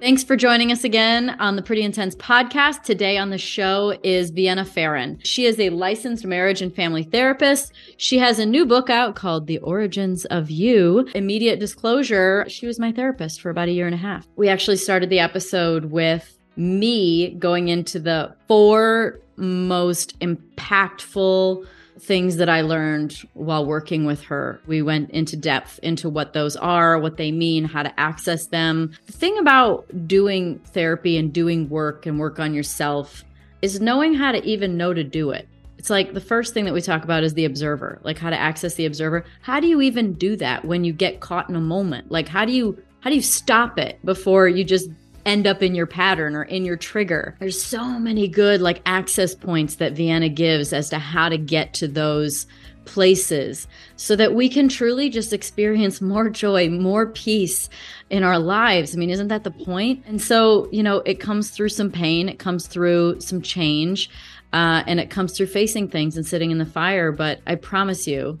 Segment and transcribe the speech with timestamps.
[0.00, 2.84] Thanks for joining us again on the Pretty Intense podcast.
[2.84, 5.18] Today on the show is Vienna Pharaon.
[5.22, 7.74] She is a licensed marriage and family therapist.
[7.98, 11.06] She has a new book out called The Origins of You.
[11.14, 14.26] Immediate disclosure, she was my therapist for about a year and a half.
[14.36, 21.66] We actually started the episode with me going into the four most impactful
[22.00, 24.60] things that I learned while working with her.
[24.66, 28.92] We went into depth into what those are, what they mean, how to access them.
[29.06, 33.24] The thing about doing therapy and doing work and work on yourself
[33.62, 35.46] is knowing how to even know to do it.
[35.78, 38.38] It's like the first thing that we talk about is the observer, like how to
[38.38, 39.24] access the observer.
[39.42, 42.10] How do you even do that when you get caught in a moment?
[42.10, 44.90] Like how do you how do you stop it before you just
[45.30, 47.36] end up in your pattern or in your trigger.
[47.38, 51.72] There's so many good like access points that Vienna gives as to how to get
[51.74, 52.46] to those
[52.84, 57.68] places so that we can truly just experience more joy, more peace
[58.08, 58.94] in our lives.
[58.94, 60.02] I mean, isn't that the point?
[60.06, 64.10] And so, you know, it comes through some pain, it comes through some change,
[64.52, 67.12] uh, and it comes through facing things and sitting in the fire.
[67.12, 68.40] But I promise you,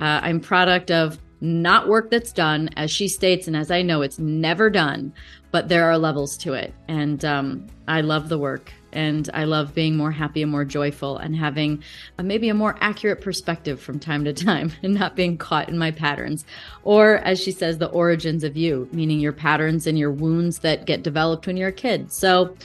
[0.00, 4.02] uh, I'm product of not work that's done, as she states, and as I know,
[4.02, 5.12] it's never done,
[5.54, 6.74] but there are levels to it.
[6.88, 11.16] And um, I love the work and I love being more happy and more joyful
[11.18, 11.80] and having
[12.18, 15.78] a, maybe a more accurate perspective from time to time and not being caught in
[15.78, 16.44] my patterns.
[16.82, 20.86] Or, as she says, the origins of you, meaning your patterns and your wounds that
[20.86, 22.10] get developed when you're a kid.
[22.10, 22.56] So,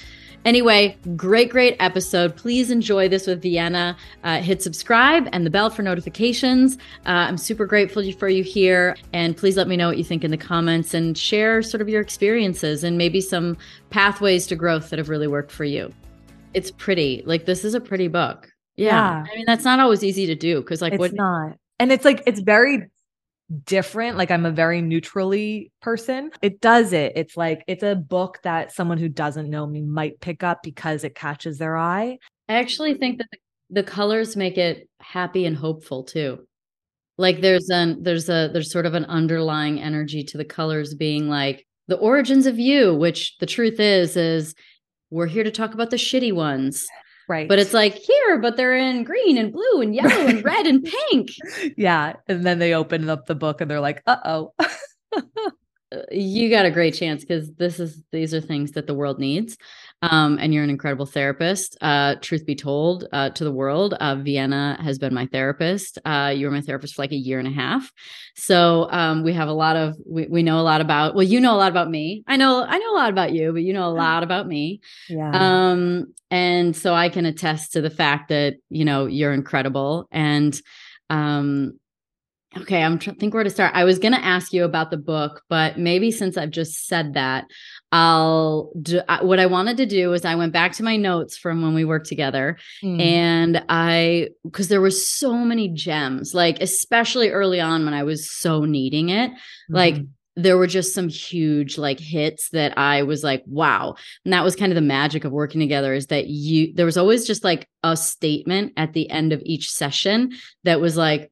[0.45, 2.35] Anyway, great, great episode.
[2.35, 3.97] Please enjoy this with Vienna.
[4.23, 6.77] Uh, hit subscribe and the bell for notifications.
[7.05, 8.95] Uh, I'm super grateful for you here.
[9.13, 11.89] And please let me know what you think in the comments and share sort of
[11.89, 13.57] your experiences and maybe some
[13.89, 15.93] pathways to growth that have really worked for you.
[16.53, 17.21] It's pretty.
[17.25, 18.49] Like, this is a pretty book.
[18.77, 18.87] Yeah.
[18.87, 19.25] yeah.
[19.31, 21.13] I mean, that's not always easy to do because, like, it's what?
[21.13, 21.57] not.
[21.79, 22.89] And it's like, it's very
[23.65, 24.17] different.
[24.17, 26.31] Like I'm a very neutrally person.
[26.41, 27.13] It does it.
[27.15, 31.03] It's like it's a book that someone who doesn't know me might pick up because
[31.03, 32.17] it catches their eye.
[32.47, 33.27] I actually think that
[33.69, 36.47] the, colors make it happy and hopeful too.
[37.17, 41.27] Like there's an there's a there's sort of an underlying energy to the colors being
[41.27, 44.55] like the origins of you, which the truth is is
[45.09, 46.87] we're here to talk about the shitty ones.
[47.29, 47.47] Right.
[47.47, 50.83] But it's like here, but they're in green and blue and yellow and red and
[50.83, 51.29] pink.
[51.77, 52.13] Yeah.
[52.27, 54.53] And then they open up the book and they're like, uh oh.
[56.11, 59.57] you got a great chance because this is these are things that the world needs
[60.01, 61.77] um, and you're an incredible therapist.
[61.81, 65.97] Uh, truth be told uh, to the world uh, vienna has been my therapist.
[66.05, 67.91] Uh, you were my therapist for like a year and a half.
[68.35, 71.39] So um, we have a lot of we, we know a lot about well you
[71.39, 72.23] know a lot about me.
[72.27, 74.81] I know i know a lot about you but you know a lot about me.
[75.09, 75.31] Yeah.
[75.33, 80.07] Um, and so i can attest to the fact that you know you're incredible.
[80.11, 80.59] And
[81.09, 81.79] um
[82.57, 83.75] Okay, I'm trying to think where to start.
[83.75, 87.13] I was going to ask you about the book, but maybe since I've just said
[87.13, 87.45] that,
[87.91, 91.61] I'll do what I wanted to do is I went back to my notes from
[91.61, 93.01] when we worked together mm.
[93.01, 98.31] and I because there was so many gems, like especially early on when I was
[98.31, 99.75] so needing it, mm-hmm.
[99.75, 99.95] like
[100.35, 103.95] there were just some huge like hits that I was like, wow.
[104.23, 106.97] And that was kind of the magic of working together is that you there was
[106.97, 110.33] always just like a statement at the end of each session
[110.63, 111.31] that was like,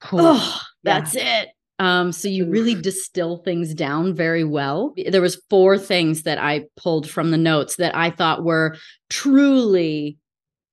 [0.00, 0.20] Cool.
[0.22, 1.42] Oh, that's yeah.
[1.42, 1.48] it.
[1.78, 4.94] Um, so you really distill things down very well.
[5.08, 8.76] There was four things that I pulled from the notes that I thought were
[9.10, 10.16] truly,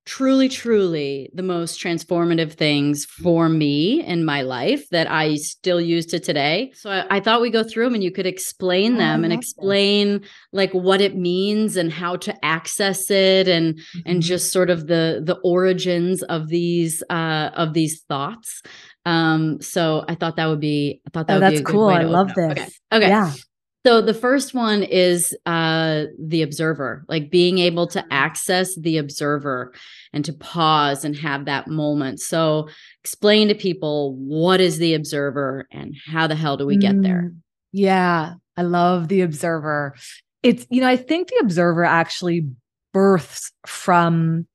[0.05, 6.05] truly, truly the most transformative things for me in my life that I still use
[6.07, 6.71] to today.
[6.75, 9.31] So I, I thought we go through them and you could explain oh, them and
[9.31, 10.29] explain that.
[10.51, 13.99] like what it means and how to access it and mm-hmm.
[14.05, 18.61] and just sort of the the origins of these uh of these thoughts.
[19.05, 21.89] Um, so I thought that would be, I thought that oh, would that's cool.
[21.89, 22.51] I love this.
[22.51, 22.67] Okay.
[22.91, 23.07] okay.
[23.09, 23.33] Yeah.
[23.85, 29.73] So the first one is uh the observer, like being able to access the observer
[30.13, 32.21] and to pause and have that moment.
[32.21, 32.69] So
[33.03, 37.31] explain to people what is the observer and how the hell do we get there?
[37.33, 37.37] Mm,
[37.73, 39.95] yeah, I love the observer.
[40.43, 42.47] It's you know, I think the observer actually
[42.93, 44.47] births from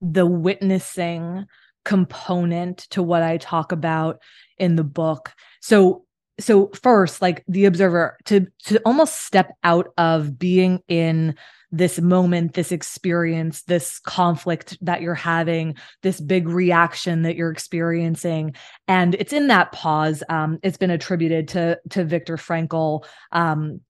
[0.00, 1.46] the witnessing
[1.84, 4.20] component to what I talk about
[4.58, 5.32] in the book.
[5.60, 6.05] So
[6.38, 11.34] so first like the observer to to almost step out of being in
[11.72, 18.54] this moment this experience this conflict that you're having this big reaction that you're experiencing.
[18.86, 23.80] And it's in that pause um, it's been attributed to to Viktor Frankl um,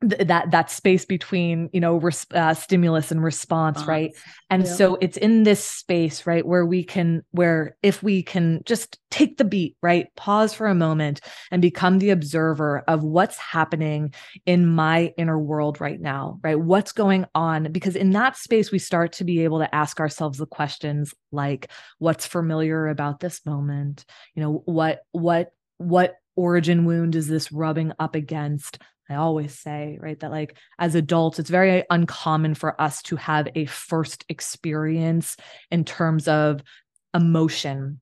[0.00, 4.14] th- that that space between you know res- uh, stimulus and response right?
[4.50, 4.72] And yeah.
[4.72, 9.38] so it's in this space right where we can where if we can just take
[9.38, 14.14] the beat right pause for a moment and become the observer of what's happening
[14.46, 16.58] in my inner world right now right?
[16.58, 17.72] What's going on?
[17.72, 21.70] Because in that space we start to be able to ask ourselves the questions like
[21.98, 24.04] what's familiar about this moment?
[24.34, 28.78] You know what what what origin wound is this rubbing up against
[29.10, 33.48] I always say, right, that like as adults, it's very uncommon for us to have
[33.54, 35.36] a first experience
[35.70, 36.62] in terms of
[37.14, 38.00] emotion.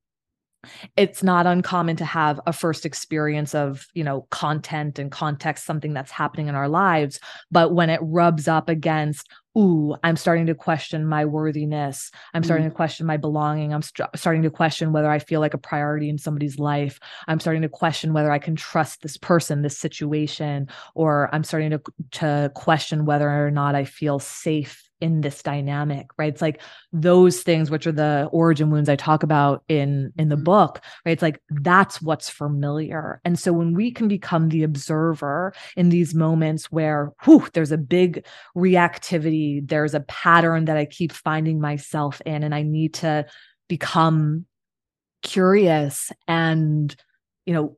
[0.96, 5.94] It's not uncommon to have a first experience of, you know, content and context, something
[5.94, 7.20] that's happening in our lives.
[7.50, 12.10] But when it rubs up against ooh, I'm starting to question my worthiness.
[12.34, 13.72] I'm mm starting to question my belonging.
[13.72, 17.00] I'm st- starting to question whether I feel like a priority in somebody's life.
[17.26, 21.70] I'm starting to question whether I can trust this person, this situation, or I'm starting
[21.70, 21.80] to
[22.12, 26.32] to question whether or not I feel safe in this dynamic right?
[26.32, 26.60] It's like
[26.92, 30.44] those things which are the origin wounds i talk about in in the mm-hmm.
[30.44, 31.12] book right?
[31.12, 33.20] It's like that's what's familiar.
[33.24, 37.78] And so when we can become the observer in these moments where whew, there's a
[37.78, 38.24] big
[38.56, 43.26] reactivity there's a pattern that i keep finding myself in and i need to
[43.68, 44.46] become
[45.22, 46.94] curious and
[47.44, 47.76] you know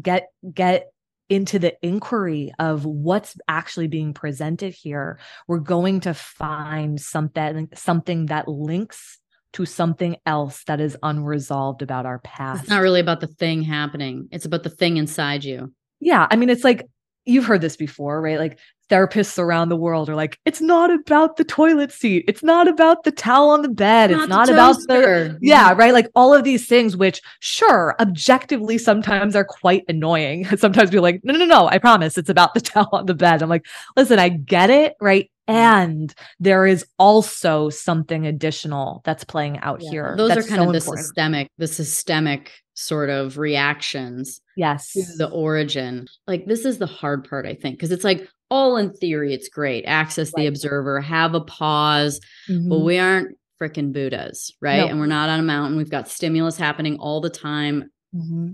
[0.00, 0.92] get get
[1.32, 5.18] into the inquiry of what's actually being presented here,
[5.48, 9.18] we're going to find something something that links
[9.54, 12.64] to something else that is unresolved about our past.
[12.64, 14.28] It's not really about the thing happening.
[14.30, 15.72] It's about the thing inside you.
[16.00, 16.86] Yeah, I mean it's like
[17.24, 18.38] you've heard this before, right?
[18.38, 18.58] Like
[18.88, 22.24] therapists around the world are like, it's not about the toilet seat.
[22.28, 24.10] It's not about the towel on the bed.
[24.10, 25.92] It's, not, the about the, yeah, right.
[25.92, 30.44] Like all of these things, which sure, objectively sometimes are quite annoying.
[30.56, 33.42] Sometimes we're like, no, no, no, I promise it's about the towel on the bed.
[33.42, 34.94] I'm like, listen, I get it.
[35.00, 35.30] Right.
[35.48, 35.54] Mm-hmm.
[35.54, 39.90] And there is also something additional that's playing out yeah.
[39.90, 40.14] here.
[40.16, 41.06] Those are kind so of the important.
[41.06, 47.44] systemic, the systemic sort of reactions yes the origin like this is the hard part
[47.44, 50.42] i think because it's like all in theory it's great access right.
[50.42, 52.20] the observer have a pause
[52.50, 52.68] mm-hmm.
[52.68, 54.86] but we aren't freaking buddhas right no.
[54.88, 58.50] and we're not on a mountain we've got stimulus happening all the time mm-hmm.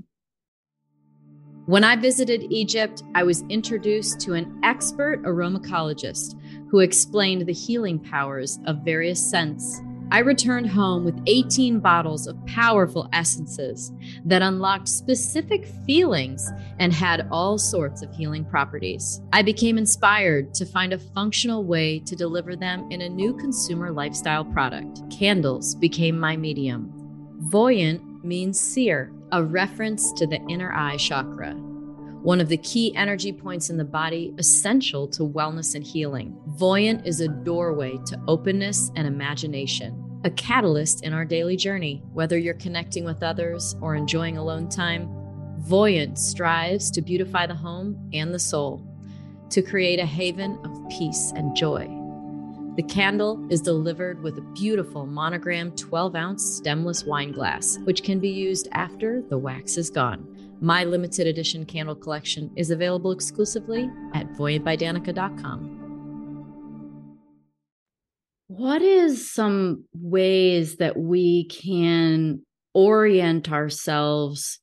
[1.67, 6.37] when i visited egypt i was introduced to an expert aromacologist
[6.71, 12.45] who explained the healing powers of various scents I returned home with 18 bottles of
[12.47, 13.93] powerful essences
[14.25, 19.21] that unlocked specific feelings and had all sorts of healing properties.
[19.35, 23.93] I became inspired to find a functional way to deliver them in a new consumer
[23.93, 25.03] lifestyle product.
[25.11, 26.91] Candles became my medium.
[27.41, 31.55] Voyant means seer, a reference to the inner eye chakra
[32.29, 36.39] one of the key energy points in the body essential to wellness and healing.
[36.49, 42.03] Voyant is a doorway to openness and imagination, a catalyst in our daily journey.
[42.13, 45.09] Whether you're connecting with others or enjoying alone time,
[45.61, 48.87] Voyant strives to beautify the home and the soul,
[49.49, 51.89] to create a haven of peace and joy.
[52.77, 58.21] The candle is delivered with a beautiful monogram 12 ounce stemless wine glass, which can
[58.21, 60.38] be used after the wax is gone.
[60.61, 65.77] My limited edition candle collection is available exclusively at voyantbydanica.com.
[68.49, 72.43] What is some ways that we can
[72.75, 74.59] orient ourselves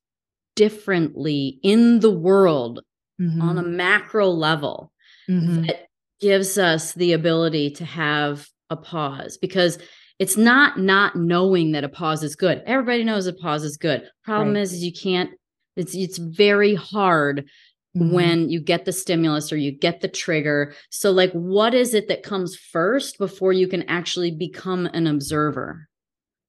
[0.54, 2.80] differently in the world
[3.20, 3.40] mm-hmm.
[3.40, 4.92] on a macro level
[5.30, 5.62] mm-hmm.
[5.62, 5.86] that
[6.20, 9.38] gives us the ability to have a pause?
[9.38, 9.78] Because
[10.18, 12.62] it's not not knowing that a pause is good.
[12.66, 14.02] Everybody knows a pause is good.
[14.24, 14.60] Problem right.
[14.60, 15.30] is, is you can't
[15.76, 17.48] it's it's very hard
[17.96, 18.12] mm-hmm.
[18.12, 20.74] when you get the stimulus or you get the trigger.
[20.90, 25.88] So like what is it that comes first before you can actually become an observer?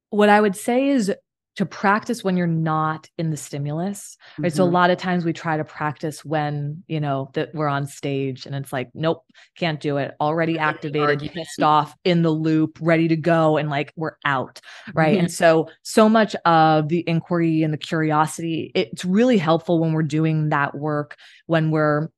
[0.10, 1.14] What I would say is
[1.58, 4.56] to practice when you're not in the stimulus right mm-hmm.
[4.56, 4.76] so a mm-hmm.
[4.76, 8.56] lot of times we try to practice when you know that we're on stage and
[8.56, 9.26] it's like nope
[9.58, 13.92] can't do it already activated pissed off in the loop ready to go and like
[13.96, 14.62] we're out
[14.94, 15.22] right mm-hmm.
[15.22, 20.04] and so so much of the inquiry and the curiosity it's really helpful when we're
[20.04, 22.10] doing that work when we're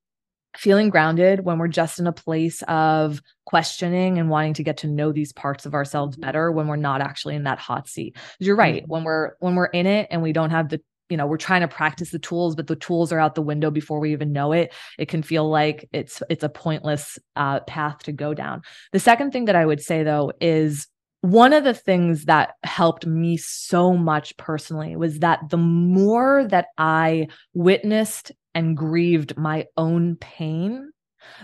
[0.58, 4.88] feeling grounded when we're just in a place of questioning and wanting to get to
[4.88, 6.22] know these parts of ourselves mm-hmm.
[6.22, 8.92] better when we're not actually in that hot seat you're right mm-hmm.
[8.92, 11.62] when we're when we're in it and we don't have the you know we're trying
[11.62, 14.52] to practice the tools but the tools are out the window before we even know
[14.52, 19.00] it it can feel like it's it's a pointless uh, path to go down the
[19.00, 20.88] second thing that i would say though is
[21.22, 26.68] one of the things that helped me so much personally was that the more that
[26.78, 30.92] I witnessed and grieved my own pain,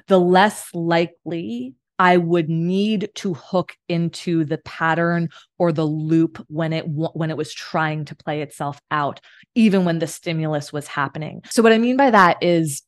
[0.08, 6.74] the less likely I would need to hook into the pattern or the loop when
[6.74, 9.22] it when it was trying to play itself out
[9.56, 11.42] even when the stimulus was happening.
[11.50, 12.84] So what I mean by that is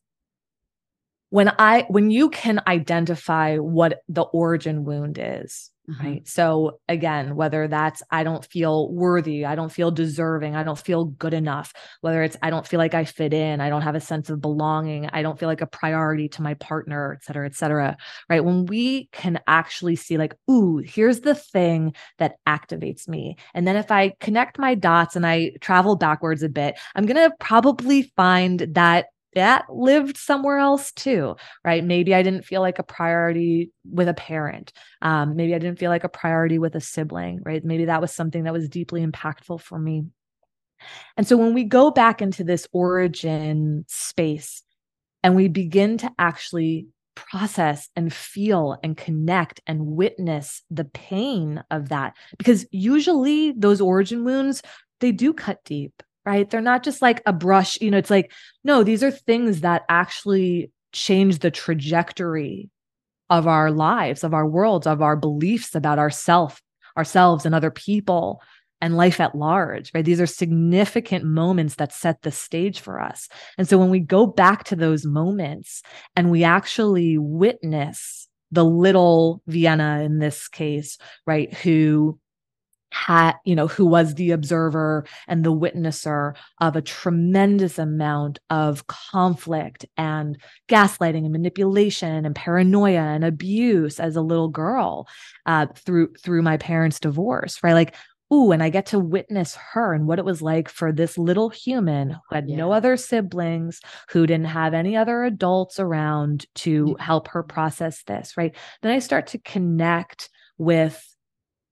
[1.30, 6.06] when I when you can identify what the origin wound is, Mm-hmm.
[6.06, 6.28] Right.
[6.28, 11.06] So again, whether that's I don't feel worthy, I don't feel deserving, I don't feel
[11.06, 14.00] good enough, whether it's I don't feel like I fit in, I don't have a
[14.00, 17.54] sense of belonging, I don't feel like a priority to my partner, et cetera, et
[17.54, 17.96] cetera.
[18.28, 18.44] Right.
[18.44, 23.36] When we can actually see, like, ooh, here's the thing that activates me.
[23.54, 27.30] And then if I connect my dots and I travel backwards a bit, I'm going
[27.30, 29.06] to probably find that
[29.38, 31.82] that lived somewhere else too, right?
[31.82, 34.72] Maybe I didn't feel like a priority with a parent.
[35.00, 37.64] Um, maybe I didn't feel like a priority with a sibling, right?
[37.64, 40.04] Maybe that was something that was deeply impactful for me.
[41.16, 44.62] And so when we go back into this origin space
[45.22, 51.88] and we begin to actually process and feel and connect and witness the pain of
[51.88, 54.62] that, because usually those origin wounds,
[55.00, 56.50] they do cut deep right?
[56.50, 58.32] They're not just like a brush, you know, it's like,
[58.62, 62.68] no, these are things that actually change the trajectory
[63.30, 66.60] of our lives, of our worlds, of our beliefs about ourself,
[66.98, 68.42] ourselves and other people
[68.82, 70.04] and life at large, right?
[70.04, 73.30] These are significant moments that set the stage for us.
[73.56, 75.82] And so when we go back to those moments
[76.14, 82.18] and we actually witness the little Vienna in this case, right, who
[82.90, 88.86] had you know who was the observer and the witnesser of a tremendous amount of
[88.86, 95.06] conflict and gaslighting and manipulation and paranoia and abuse as a little girl
[95.46, 97.74] uh, through through my parents divorce right?
[97.74, 97.94] Like
[98.32, 101.48] ooh and i get to witness her and what it was like for this little
[101.48, 102.56] human who had yeah.
[102.56, 103.80] no other siblings
[104.10, 108.54] who didn't have any other adults around to help her process this right?
[108.82, 110.28] Then i start to connect
[110.58, 111.07] with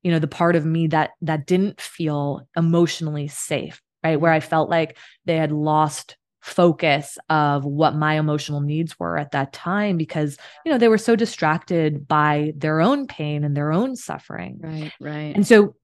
[0.07, 4.21] you know the part of me that that didn't feel emotionally safe right?
[4.21, 9.33] Where i felt like they had lost focus of what my emotional needs were at
[9.33, 13.73] that time because you know they were so distracted by their own pain and their
[13.73, 14.61] own suffering.
[14.63, 15.35] Right right.
[15.35, 15.75] And so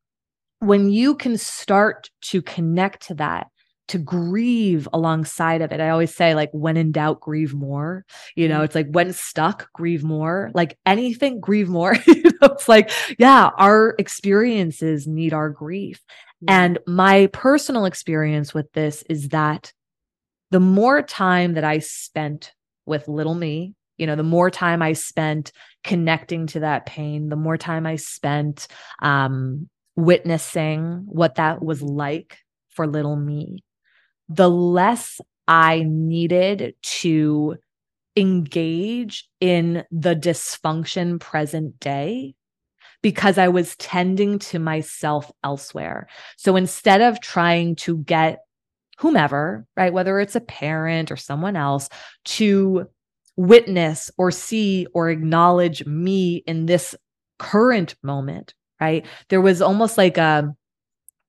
[0.60, 3.48] when you can start to connect to that
[3.88, 5.80] to grieve alongside of it.
[5.80, 8.04] I always say, like, when in doubt, grieve more.
[8.36, 8.64] You know, mm-hmm.
[8.64, 10.50] it's like when stuck, grieve more.
[10.54, 11.94] Like anything, grieve more.
[12.06, 16.00] you know, it's like, yeah, our experiences need our grief.
[16.48, 19.72] And my personal experience with this is that
[20.50, 22.52] the more time that I spent
[22.84, 25.52] with little me, you know, the more time I spent
[25.84, 28.66] connecting to that pain, the more time I spent
[29.00, 32.38] um, witnessing what that was like
[32.70, 33.62] for little me,
[34.34, 37.56] the less I needed to
[38.16, 42.34] engage in the dysfunction present day
[43.02, 46.08] because I was tending to myself elsewhere.
[46.36, 48.40] So instead of trying to get
[48.98, 51.88] whomever, right, whether it's a parent or someone else,
[52.24, 52.86] to
[53.36, 56.94] witness or see or acknowledge me in this
[57.38, 60.54] current moment, right, there was almost like a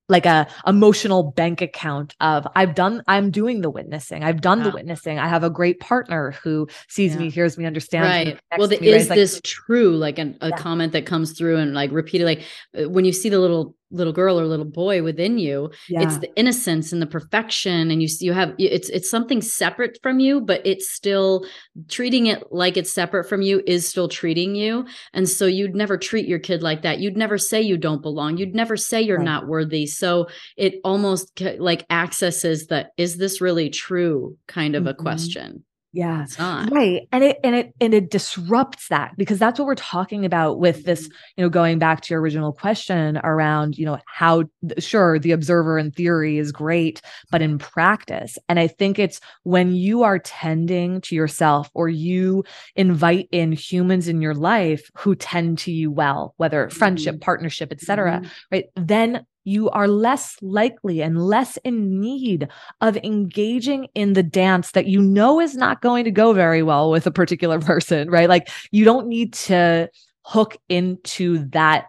[0.10, 4.24] like a emotional bank account of I've done I'm doing the witnessing.
[4.24, 5.20] I've done the witnessing.
[5.20, 7.20] I have a great partner who sees yeah.
[7.20, 8.40] me, hears me, understands right.
[8.58, 9.16] Well, the, is right?
[9.16, 9.96] this like, true?
[9.96, 10.58] Like an, a yeah.
[10.58, 12.44] comment that comes through and like repeated like
[12.78, 16.02] uh, when you see the little little girl or little boy within you yeah.
[16.02, 20.20] it's the innocence and the perfection and you you have it's it's something separate from
[20.20, 21.46] you but it's still
[21.88, 25.98] treating it like it's separate from you is still treating you and so you'd never
[25.98, 29.18] treat your kid like that you'd never say you don't belong you'd never say you're
[29.18, 29.26] right.
[29.26, 34.90] not worthy so it almost like accesses the is this really true kind of mm-hmm.
[34.90, 36.26] a question yeah.
[36.72, 37.08] Right.
[37.12, 40.86] And it and it and it disrupts that because that's what we're talking about with
[40.86, 41.08] this,
[41.38, 44.46] you know, going back to your original question around, you know, how
[44.80, 48.40] sure the observer in theory is great, but in practice.
[48.50, 52.44] And I think it's when you are tending to yourself or you
[52.76, 57.22] invite in humans in your life who tend to you well, whether friendship, mm-hmm.
[57.22, 58.28] partnership, etc., mm-hmm.
[58.52, 58.66] right?
[58.76, 62.48] Then you are less likely and less in need
[62.82, 66.90] of engaging in the dance that you know is not going to go very well
[66.90, 68.30] with a particular person, right?
[68.30, 69.90] Like you don't need to
[70.26, 71.88] hook into that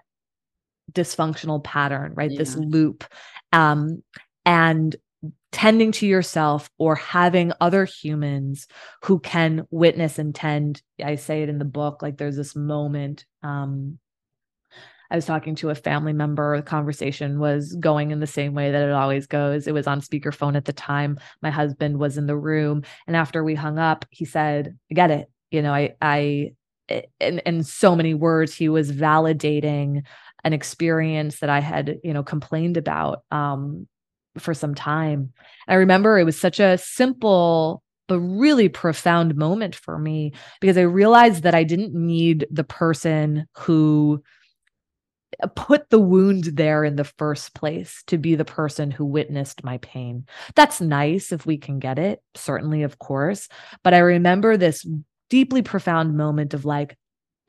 [0.92, 2.30] dysfunctional pattern, right?
[2.30, 2.38] Yeah.
[2.38, 3.04] This loop.
[3.52, 4.02] Um,
[4.44, 4.94] and
[5.52, 8.66] tending to yourself or having other humans
[9.04, 10.82] who can witness and tend.
[11.02, 13.98] I say it in the book, like there's this moment um,
[15.14, 16.56] I was talking to a family member.
[16.56, 19.68] The conversation was going in the same way that it always goes.
[19.68, 21.20] It was on speakerphone at the time.
[21.40, 22.82] My husband was in the room.
[23.06, 25.30] And after we hung up, he said, I get it.
[25.52, 26.52] you know i i
[27.20, 30.02] in, in so many words he was validating
[30.42, 33.86] an experience that i had you know complained about um
[34.36, 35.32] for some time
[35.68, 40.82] i remember it was such a simple but really profound moment for me because i
[40.82, 44.20] realized that i didn't need the person who
[45.56, 49.78] put the wound there in the first place to be the person who witnessed my
[49.78, 50.26] pain.
[50.54, 53.48] That's nice if we can get it, certainly, of course.
[53.82, 54.86] But I remember this
[55.30, 56.96] deeply profound moment of like,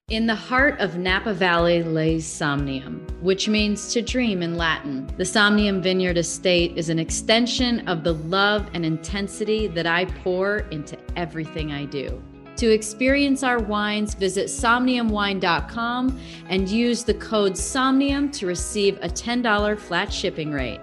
[0.09, 5.09] in the heart of Napa Valley lays Somnium, which means to dream in Latin.
[5.17, 10.59] The Somnium Vineyard Estate is an extension of the love and intensity that I pour
[10.69, 12.21] into everything I do.
[12.57, 19.77] To experience our wines, visit somniumwine.com and use the code SOMNIUM to receive a $10
[19.77, 20.79] flat shipping rate.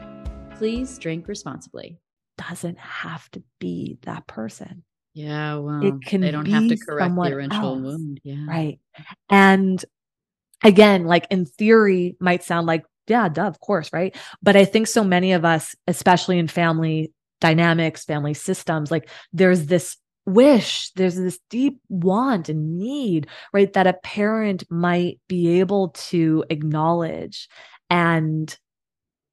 [0.56, 1.98] Please drink responsibly.
[2.36, 4.84] Doesn't have to be that person.
[5.14, 7.82] Yeah, well, it can they don't have to correct the eventual else.
[7.82, 8.20] wound.
[8.22, 8.46] Yeah.
[8.46, 8.78] Right.
[9.28, 9.82] And
[10.62, 14.16] again, like in theory, might sound like, yeah, duh, of course, right?
[14.42, 19.66] But I think so many of us, especially in family dynamics, family systems, like there's
[19.66, 23.72] this wish, there's this deep want and need, right?
[23.72, 27.48] That a parent might be able to acknowledge
[27.90, 28.56] and,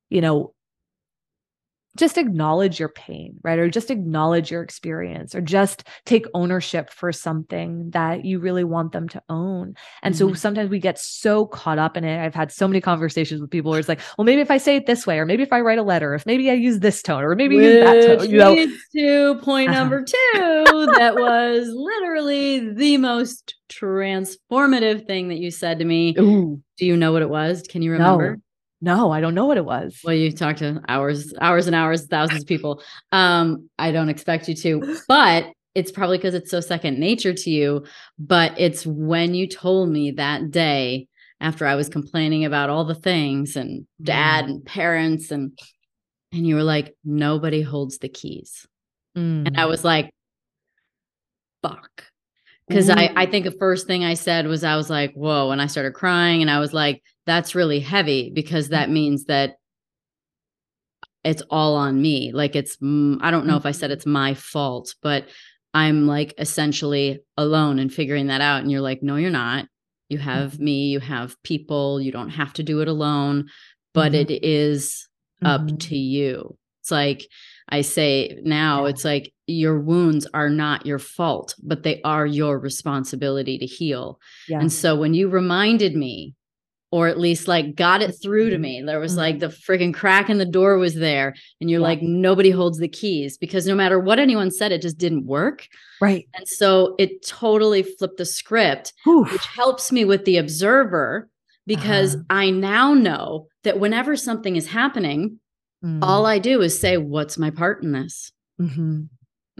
[0.10, 0.54] you know,
[1.98, 3.58] just acknowledge your pain, right?
[3.60, 8.92] Or just acknowledge your experience or just take ownership for something that you really want
[8.92, 9.74] them to own.
[10.04, 10.30] And mm-hmm.
[10.30, 12.24] so sometimes we get so caught up in it.
[12.24, 14.76] I've had so many conversations with people where it's like, well, maybe if I say
[14.76, 17.02] it this way, or maybe if I write a letter, if maybe I use this
[17.02, 18.30] tone, or maybe Which use that tone.
[18.30, 18.68] You know?
[18.96, 19.80] to point uh-huh.
[19.80, 26.16] number two, that was literally the most transformative thing that you said to me.
[26.20, 26.62] Ooh.
[26.78, 27.64] Do you know what it was?
[27.64, 28.36] Can you remember?
[28.36, 28.42] No.
[28.82, 30.00] No, I don't know what it was.
[30.04, 32.82] Well, you talked to hours, hours and hours, thousands of people.
[33.12, 37.50] Um, I don't expect you to, but it's probably because it's so second nature to
[37.50, 37.86] you.
[38.18, 41.08] But it's when you told me that day
[41.42, 44.50] after I was complaining about all the things and dad mm.
[44.50, 45.58] and parents and
[46.32, 48.68] and you were like, nobody holds the keys.
[49.18, 49.48] Mm.
[49.48, 49.70] And I mm.
[49.70, 50.12] was like,
[51.64, 52.06] fuck.
[52.70, 55.60] Because I, I think the first thing I said was I was like, whoa, and
[55.62, 58.94] I started crying and I was like, that's really heavy because that mm-hmm.
[58.94, 59.56] means that
[61.24, 62.32] it's all on me.
[62.32, 65.28] Like it's, I don't know if I said it's my fault, but
[65.74, 68.62] I'm like essentially alone and figuring that out.
[68.62, 69.66] And you're like, no, you're not.
[70.08, 70.64] You have mm-hmm.
[70.64, 73.50] me, you have people, you don't have to do it alone,
[73.94, 74.32] but mm-hmm.
[74.32, 75.08] it is
[75.44, 75.78] up mm-hmm.
[75.78, 76.56] to you.
[76.82, 77.28] It's like
[77.68, 82.60] I say now, it's like your wounds are not your fault, but they are your
[82.60, 84.20] responsibility to heal.
[84.48, 84.60] Yeah.
[84.60, 86.36] And so when you reminded me
[86.92, 88.82] or at least like got it through to me.
[88.82, 89.20] There was mm-hmm.
[89.20, 91.88] like the freaking crack in the door was there, and you're yeah.
[91.88, 95.68] like, nobody holds the keys because no matter what anyone said, it just didn't work.
[96.02, 96.28] Right.
[96.34, 99.32] And so it totally flipped the script, Oof.
[99.32, 101.30] which helps me with the observer
[101.68, 102.24] because uh-huh.
[102.30, 105.40] I now know that whenever something is happening,
[105.84, 106.00] mm.
[106.02, 108.32] all I do is say, What's my part in this?
[108.60, 109.04] Mm-hmm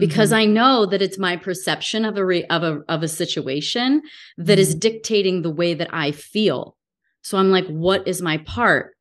[0.00, 0.40] because mm-hmm.
[0.40, 4.02] I know that it's my perception of a re- of a of a situation
[4.36, 4.60] that mm-hmm.
[4.60, 6.76] is dictating the way that I feel.
[7.22, 8.96] So I'm like, what is my part?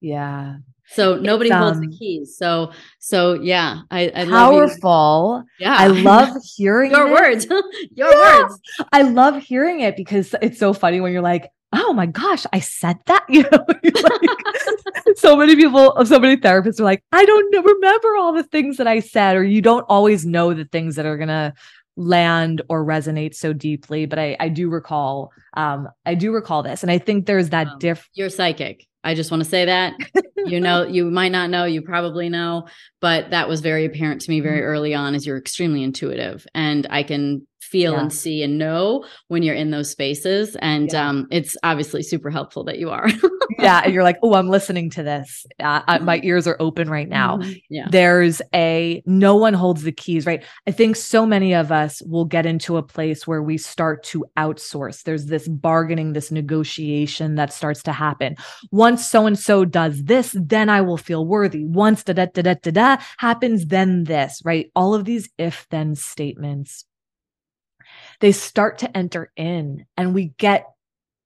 [0.00, 0.56] Yeah.
[0.86, 2.36] So nobody um, holds the um, keys.
[2.38, 5.44] So so yeah, I, I powerful.
[5.58, 7.12] yeah, I love hearing your it.
[7.12, 7.46] words.
[7.94, 8.42] your yeah.
[8.42, 8.60] words.
[8.92, 12.60] I love hearing it because it's so funny when you're like, oh my gosh, I
[12.60, 13.24] said that.
[13.34, 18.32] You know, like, so many people, so many therapists are like, I don't remember all
[18.32, 21.54] the things that I said, or you don't always know the things that are gonna
[21.96, 26.82] land or resonate so deeply but i i do recall um i do recall this
[26.82, 29.94] and i think there's that um, diff you're psychic i just want to say that
[30.44, 32.66] you know you might not know you probably know
[33.00, 34.66] but that was very apparent to me very mm-hmm.
[34.66, 38.00] early on as you're extremely intuitive and i can feel yeah.
[38.02, 41.08] and see and know when you're in those spaces and yeah.
[41.08, 43.08] um, it's obviously super helpful that you are.
[43.58, 45.44] Yeah and you're like oh i'm listening to this.
[45.58, 46.26] Uh, I, my mm-hmm.
[46.26, 47.38] ears are open right now.
[47.38, 47.52] Mm-hmm.
[47.68, 47.86] yeah.
[47.90, 50.44] There's a no one holds the keys right?
[50.68, 54.24] I think so many of us will get into a place where we start to
[54.38, 55.02] outsource.
[55.02, 58.36] There's this bargaining this negotiation that starts to happen.
[58.70, 61.64] Once so and so does this then i will feel worthy.
[61.64, 64.70] Once da da da da da da happens then this right?
[64.76, 66.84] All of these if then statements
[68.20, 70.66] they start to enter in and we get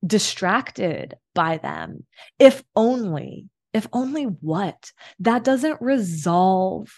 [0.06, 2.04] distracted by them.
[2.38, 4.92] If only, if only what?
[5.20, 6.88] That doesn't resolve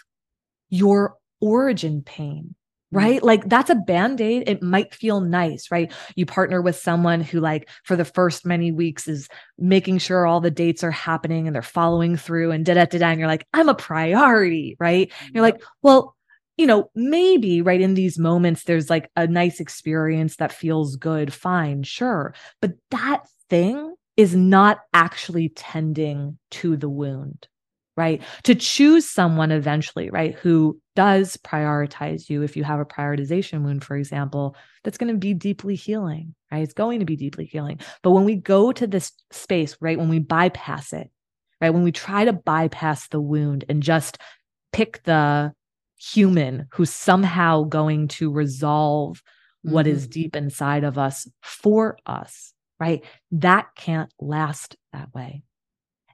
[0.69, 2.55] your origin pain
[2.93, 2.99] mm.
[2.99, 3.23] right?
[3.23, 4.45] Like that's a band aid.
[4.47, 5.93] It might feel nice, right?
[6.17, 10.41] You partner with someone who, like, for the first many weeks is making sure all
[10.41, 13.07] the dates are happening and they're following through and da da da da.
[13.09, 15.13] And you're like, I'm a priority, right?
[15.33, 16.17] You're like, well,
[16.61, 21.33] you know, maybe right in these moments, there's like a nice experience that feels good,
[21.33, 22.35] fine, sure.
[22.61, 27.49] But that thing is not actually tending to the wound,
[27.97, 28.21] right?
[28.43, 33.83] To choose someone eventually, right, who does prioritize you, if you have a prioritization wound,
[33.83, 36.63] for example, that's going to be deeply healing, right?
[36.63, 37.81] It's going to be deeply healing.
[38.03, 41.11] But when we go to this space, right, when we bypass it,
[41.59, 44.19] right, when we try to bypass the wound and just
[44.73, 45.55] pick the
[46.01, 49.19] human who's somehow going to resolve
[49.65, 49.75] mm-hmm.
[49.75, 53.05] what is deep inside of us for us, right?
[53.33, 55.43] That can't last that way.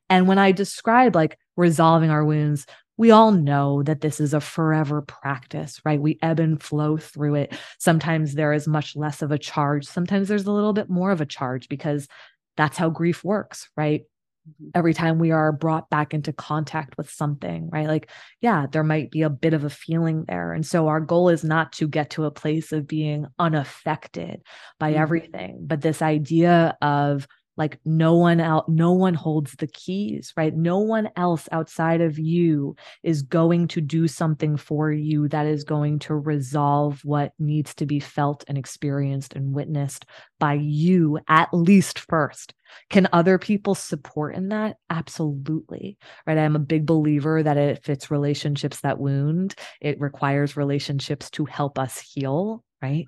[0.08, 4.40] And when I describe like resolving our wounds, we all know that this is a
[4.40, 6.00] forever practice, right?
[6.00, 7.54] We ebb and flow through it.
[7.78, 9.84] Sometimes there is much less of a charge.
[9.84, 12.08] Sometimes there's a little bit more of a charge because
[12.56, 14.02] that's how grief works, right?
[14.46, 14.70] Mm-hmm.
[14.76, 17.88] every time we are brought back into contact with something, right?
[17.88, 18.08] Like,
[18.40, 20.52] yeah, there might be a bit of a feeling there.
[20.52, 24.42] And so our goal is not to get to a place of being unaffected
[24.78, 25.02] by mm-hmm.
[25.02, 30.54] everything, but this idea of like no one else no one holds the keys right?
[30.56, 35.64] No one else outside of you is going to do something for you that is
[35.64, 40.06] going to resolve what needs to be felt and experienced and witnessed
[40.38, 42.54] by you at least first.
[42.90, 44.76] Can other people support in that?
[44.90, 46.38] Absolutely right?
[46.38, 51.78] I'm a big believer that if it's relationships that wound it requires relationships to help
[51.78, 53.06] us heal right?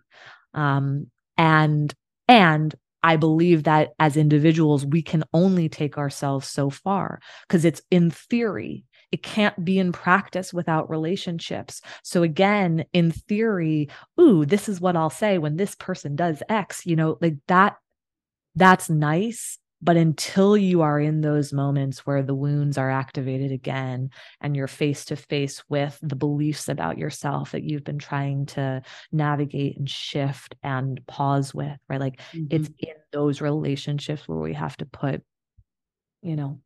[0.55, 1.93] Um and
[2.29, 7.83] and I believe that as individuals, we can only take ourselves so far because it's
[7.91, 8.85] in theory.
[9.11, 11.81] It can't be in practice without relationships.
[12.03, 13.89] So, again, in theory,
[14.21, 17.77] ooh, this is what I'll say when this person does X, you know, like that,
[18.55, 19.59] that's nice.
[19.81, 24.11] But until you are in those moments where the wounds are activated again
[24.41, 28.83] and you're face to face with the beliefs about yourself that you've been trying to
[29.13, 32.01] navigate and shift and pause with, right?
[32.01, 32.47] Like mm-hmm.
[32.51, 35.23] it's in those relationships where we have to put,
[36.23, 36.61] you know,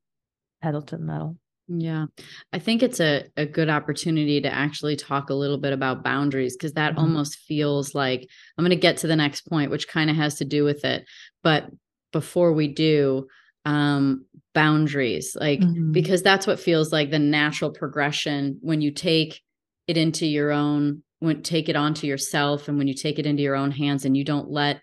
[0.62, 1.36] pedal to the metal.
[1.68, 2.06] Yeah.
[2.52, 6.56] I think it's a, a good opportunity to actually talk a little bit about boundaries
[6.56, 7.00] because that mm-hmm.
[7.00, 10.36] almost feels like I'm going to get to the next point, which kind of has
[10.36, 11.04] to do with it.
[11.42, 11.66] But
[12.12, 13.26] before we do
[13.64, 15.92] um boundaries like mm-hmm.
[15.92, 19.40] because that's what feels like the natural progression when you take
[19.86, 23.42] it into your own when take it onto yourself and when you take it into
[23.42, 24.80] your own hands and you don't let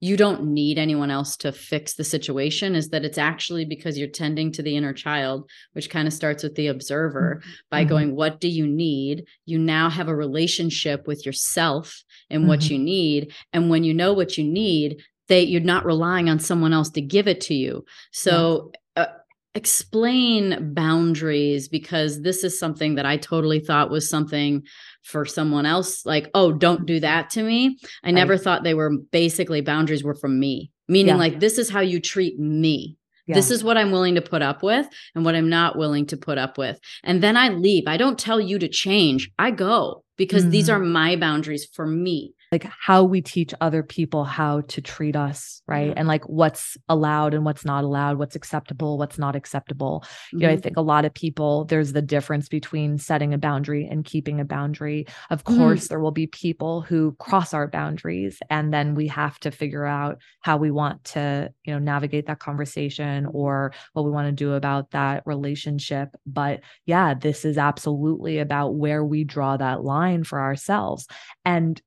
[0.00, 4.08] you don't need anyone else to fix the situation is that it's actually because you're
[4.08, 7.50] tending to the inner child which kind of starts with the observer mm-hmm.
[7.70, 7.88] by mm-hmm.
[7.88, 12.48] going what do you need you now have a relationship with yourself and mm-hmm.
[12.48, 16.38] what you need and when you know what you need they you're not relying on
[16.38, 19.06] someone else to give it to you so uh,
[19.54, 24.62] explain boundaries because this is something that i totally thought was something
[25.02, 28.96] for someone else like oh don't do that to me i never thought they were
[29.10, 31.16] basically boundaries were from me meaning yeah.
[31.16, 32.96] like this is how you treat me
[33.28, 33.34] yeah.
[33.34, 36.16] This is what I'm willing to put up with and what I'm not willing to
[36.16, 36.80] put up with.
[37.04, 37.84] And then I leave.
[37.86, 39.30] I don't tell you to change.
[39.38, 40.52] I go because mm-hmm.
[40.52, 45.16] these are my boundaries for me like how we teach other people how to treat
[45.16, 50.00] us right and like what's allowed and what's not allowed what's acceptable what's not acceptable
[50.02, 50.38] mm-hmm.
[50.38, 50.62] you know i mm-hmm.
[50.62, 54.44] think a lot of people there's the difference between setting a boundary and keeping a
[54.44, 55.86] boundary of course mm-hmm.
[55.88, 60.20] there will be people who cross our boundaries and then we have to figure out
[60.40, 64.54] how we want to you know navigate that conversation or what we want to do
[64.54, 70.40] about that relationship but yeah this is absolutely about where we draw that line for
[70.40, 71.06] ourselves
[71.44, 71.82] and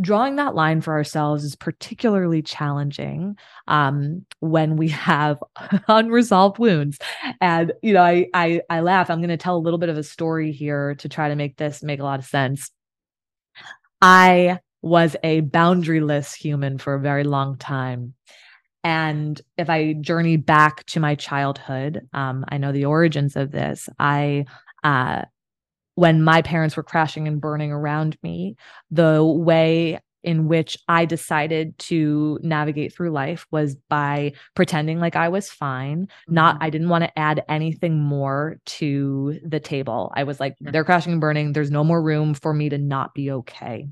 [0.00, 3.36] drawing that line for ourselves is particularly challenging
[3.68, 5.38] um, when we have
[5.88, 6.98] unresolved wounds.
[7.40, 9.10] And you know i i, I laugh.
[9.10, 11.56] I'm going to tell a little bit of a story here to try to make
[11.56, 12.70] this make a lot of sense.
[14.00, 18.14] I was a boundaryless human for a very long time.
[18.84, 23.88] And if i journey back to my childhood um, i know the origins of this
[23.98, 24.44] i
[24.84, 25.22] uh,
[25.96, 28.56] when my parents were crashing and burning around me,
[28.90, 35.28] the way in which I decided to navigate through life was by pretending like I
[35.28, 36.08] was fine.
[36.28, 36.64] Not, mm-hmm.
[36.64, 40.12] I didn't want to add anything more to the table.
[40.16, 41.52] I was like, they're crashing and burning.
[41.52, 43.88] There's no more room for me to not be okay.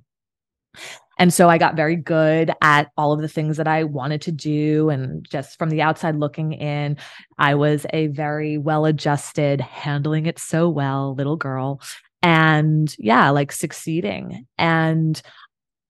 [1.18, 4.32] And so I got very good at all of the things that I wanted to
[4.32, 4.90] do.
[4.90, 6.96] And just from the outside looking in,
[7.38, 11.80] I was a very well adjusted, handling it so well little girl.
[12.22, 14.46] And yeah, like succeeding.
[14.58, 15.20] And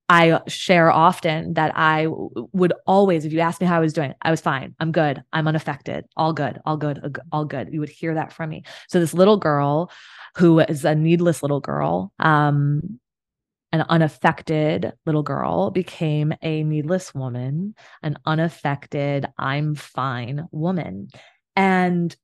[0.09, 4.13] I share often that I would always, if you asked me how I was doing,
[4.21, 4.75] I was fine.
[4.79, 5.23] I'm good.
[5.33, 6.05] I'm unaffected.
[6.17, 6.61] All good.
[6.67, 7.19] All good.
[7.33, 7.73] All good.
[7.73, 8.65] You would hear that from me.
[8.89, 9.91] So this little girl
[10.37, 13.01] who is a needless little girl, um,
[13.75, 21.09] an unaffected little girl became a needless woman, an unaffected, I'm fine woman.
[21.57, 22.15] And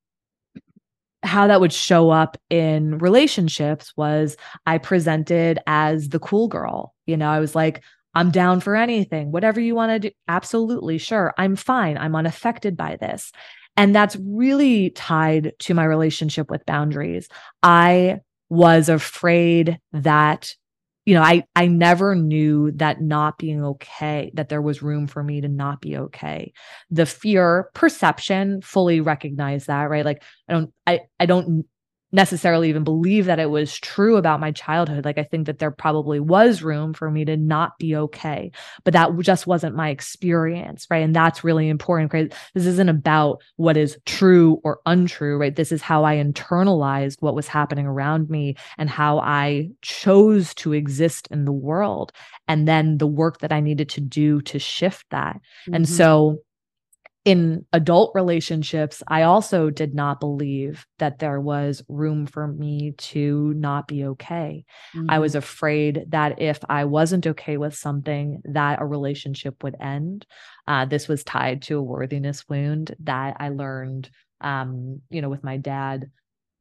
[1.25, 6.95] how that would show up in relationships was I presented as the cool girl.
[7.07, 7.83] You know, I was like,
[8.15, 10.15] I'm down for anything, whatever you want to do.
[10.29, 11.35] Absolutely, sure.
[11.37, 11.99] I'm fine.
[11.99, 13.33] I'm unaffected by this.
[13.77, 17.29] And that's really tied to my relationship with boundaries.
[17.65, 20.55] I was afraid that
[21.11, 25.25] you know i i never knew that not being okay that there was room for
[25.25, 26.53] me to not be okay.
[26.93, 30.05] The fear perception fully recognize that right?
[30.05, 31.67] Like i don't i i don't
[32.13, 35.05] necessarily even believe that it was true about my childhood.
[35.05, 38.51] Like, I think that there probably was room for me to not be okay,
[38.85, 40.87] but that just wasn't my experience.
[40.91, 41.03] Right.
[41.05, 42.13] And that's really important.
[42.13, 42.35] Right.
[42.55, 45.37] This isn't about what is true or untrue.
[45.37, 45.55] Right.
[45.55, 50.73] This is how I internalized what was happening around me and how I chose to
[50.73, 52.13] exist in the world.
[52.49, 55.37] And then the work that I needed to do to shift that.
[55.37, 55.75] Mm-hmm.
[55.75, 56.39] And so,
[57.25, 63.53] in adult relationships, I also did not believe that there was room for me to
[63.55, 64.65] not be okay.
[64.95, 65.11] Mm-hmm.
[65.11, 65.39] I was mm-hmm.
[65.39, 70.27] afraid that if I wasn't okay with something, that a relationship would end.
[70.67, 74.09] Uh, this was tied to a worthiness wound that I learned,
[74.41, 76.11] um, you know, with my dad.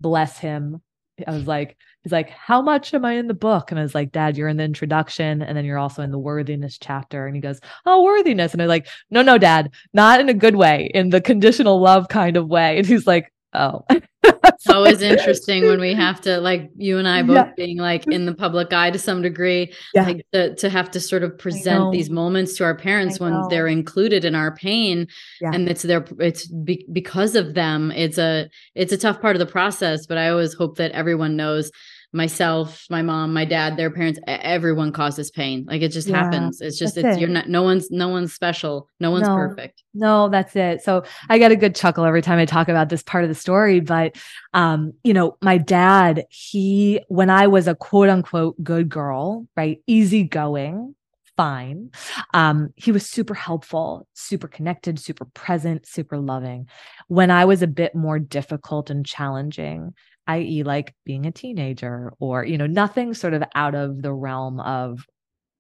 [0.02, 0.82] Bless him.
[1.28, 3.72] I was like, he's like, how much am I in the book?
[3.72, 6.20] And I was like, Dad, you're in the introduction and then you're also in the
[6.20, 7.26] worthiness chapter.
[7.26, 8.54] And he goes, Oh, worthiness.
[8.54, 12.08] And I'm like, no, no, dad, not in a good way, in the conditional love
[12.08, 12.78] kind of way.
[12.80, 13.84] And he's like, Oh.
[13.90, 17.52] it's always interesting when we have to like you and I both yeah.
[17.58, 20.04] being like in the public eye to some degree, yeah.
[20.04, 23.68] like to, to have to sort of present these moments to our parents when they're
[23.68, 25.08] included in our pain
[25.42, 25.52] yeah.
[25.54, 27.92] and it's their it's be, because of them.
[27.92, 31.36] It's a it's a tough part of the process, but I always hope that everyone
[31.36, 31.72] knows
[32.12, 35.66] myself, my mom, my dad, their parents, everyone causes pain.
[35.68, 36.62] Like it just yeah, happens.
[36.62, 37.20] It's just it's it.
[37.20, 38.90] you're not no one's no one's special.
[39.00, 39.84] No one's no, perfect.
[39.94, 40.82] No, that's it.
[40.82, 43.36] So I get a good chuckle every time I talk about this part of the
[43.36, 43.80] story.
[43.80, 44.16] But
[44.54, 49.82] um, you know, my dad, he when I was a quote unquote good girl, right?
[49.88, 50.96] Easygoing,
[51.38, 51.92] fine.
[52.34, 56.68] Um, he was super helpful, super connected, super present, super loving.
[57.08, 59.94] When I was a bit more difficult and challenging,
[60.30, 64.60] i.e., like being a teenager or, you know, nothing sort of out of the realm
[64.60, 65.06] of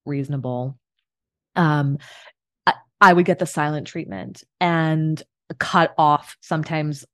[0.05, 0.77] reasonable.
[1.55, 1.97] Um,
[2.67, 5.21] I, I would get the silent treatment and
[5.57, 7.05] cut off sometimes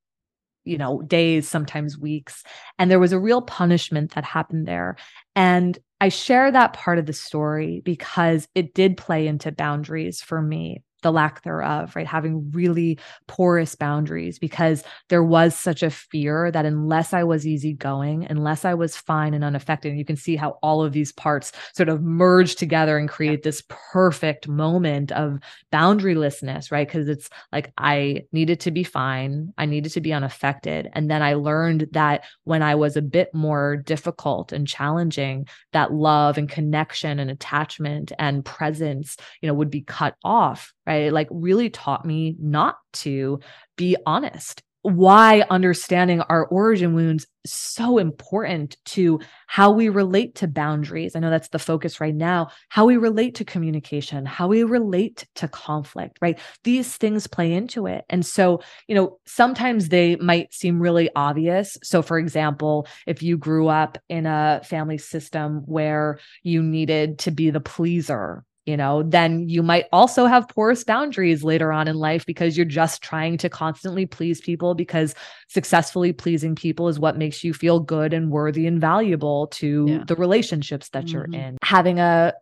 [0.65, 2.43] you know days sometimes weeks
[2.77, 4.97] and there was a real punishment that happened there
[5.35, 10.41] and i share that part of the story because it did play into boundaries for
[10.41, 12.07] me the lack thereof, right?
[12.07, 18.25] Having really porous boundaries because there was such a fear that unless I was easygoing,
[18.27, 21.51] unless I was fine and unaffected, and you can see how all of these parts
[21.75, 25.37] sort of merge together and create this perfect moment of
[25.71, 26.87] boundarylessness, right?
[26.87, 30.89] Because it's like I needed to be fine, I needed to be unaffected.
[30.93, 35.93] And then I learned that when I was a bit more difficult and challenging, that
[35.93, 41.03] love and connection and attachment and presence, you know, would be cut off right?
[41.03, 43.39] It like really taught me not to
[43.75, 44.61] be honest.
[44.81, 51.15] Why understanding our origin wounds so important to how we relate to boundaries.
[51.15, 52.49] I know that's the focus right now.
[52.69, 56.39] How we relate to communication, how we relate to conflict, right?
[56.63, 58.05] These things play into it.
[58.09, 61.77] And so, you know, sometimes they might seem really obvious.
[61.83, 67.31] So, for example, if you grew up in a family system where you needed to
[67.31, 71.95] be the pleaser, you know, then you might also have porous boundaries later on in
[71.95, 75.13] life because you're just trying to constantly please people because
[75.47, 80.03] successfully pleasing people is what makes you feel good and worthy and valuable to yeah.
[80.07, 81.13] the relationships that mm-hmm.
[81.13, 81.57] you're in.
[81.63, 82.33] Having a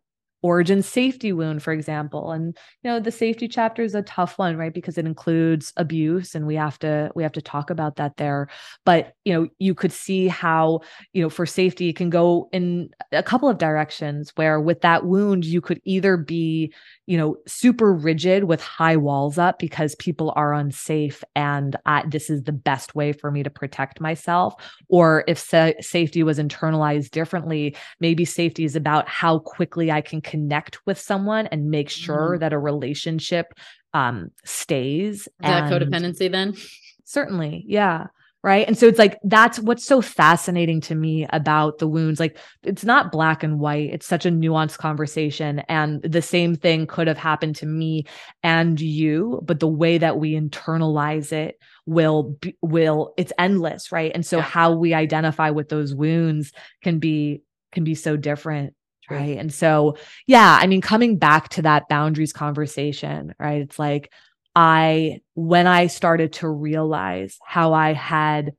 [0.44, 2.32] origin safety wound for example.
[2.32, 4.74] And you know the safety chapter is a tough one right?
[4.74, 8.50] Because it includes abuse and we have to we have to talk about that there.
[8.86, 10.82] But you know you could see how
[11.14, 15.06] you know for safety it can go in a couple of directions where with that
[15.06, 16.74] wound you could either be
[17.06, 22.30] you know super rigid with high walls up because people are unsafe and I, this
[22.30, 24.56] is the best way for me to protect myself
[24.90, 30.22] or if sa- safety was internalized differently maybe safety is about how quickly i can
[30.22, 32.40] connect with someone and make sure mm.
[32.40, 33.54] that a relationship
[33.94, 35.22] um, stays.
[35.22, 36.56] Is and that codependency then?
[37.04, 37.66] Certainly.
[37.68, 38.08] Yeah.
[38.44, 38.68] Right?
[38.68, 42.20] And so it's like that's what's so fascinating to me about the wounds.
[42.20, 43.92] Like it's not black and white.
[43.92, 45.60] It's such a nuanced conversation.
[45.70, 48.06] And the same thing could have happened to me
[48.44, 54.12] and you but the way that we internalize it will be, will it's endless right?
[54.14, 54.44] And so yeah.
[54.44, 56.52] how we identify with those wounds
[56.82, 59.18] can be can be so different True.
[59.18, 59.38] right?
[59.38, 59.96] And so
[60.28, 63.62] yeah i mean coming back to that boundaries conversation right?
[63.62, 64.12] It's like
[64.56, 68.54] I, when I started to realize how I had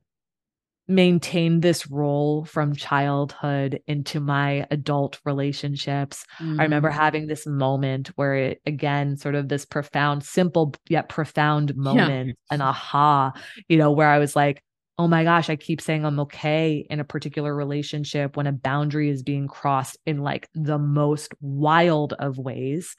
[0.87, 6.59] maintained this role from childhood into my adult relationships, mm.
[6.59, 6.93] I remember mm.
[6.93, 12.55] having this moment where it, again, sort of this profound, simple yet profound moment, yeah.
[12.55, 13.31] an aha,
[13.67, 14.61] you know, where I was like,
[14.97, 19.09] oh my gosh, I keep saying I'm okay in a particular relationship when a boundary
[19.09, 22.95] is being crossed in like the most wild of ways.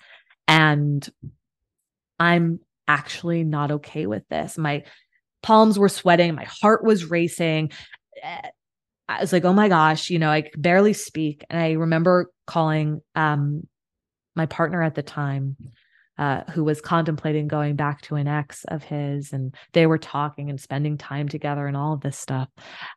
[0.46, 1.08] And
[2.18, 4.58] I'm actually not okay with this.
[4.58, 4.84] My
[5.42, 7.72] palms were sweating, my heart was racing.
[8.22, 8.48] Eh,
[9.08, 11.44] I was like, oh my gosh, you know, I barely speak.
[11.48, 13.66] And I remember calling um,
[14.34, 15.56] my partner at the time,
[16.18, 20.50] uh, who was contemplating going back to an ex of his, and they were talking
[20.50, 22.48] and spending time together and all of this stuff.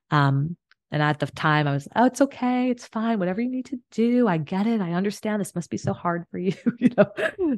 [0.09, 0.57] Um,
[0.91, 2.71] and at the time, I was, oh, it's okay.
[2.71, 3.19] It's fine.
[3.19, 4.27] Whatever you need to do.
[4.27, 4.81] I get it.
[4.81, 5.39] I understand.
[5.39, 6.53] This must be so hard for you.
[6.79, 7.05] you know,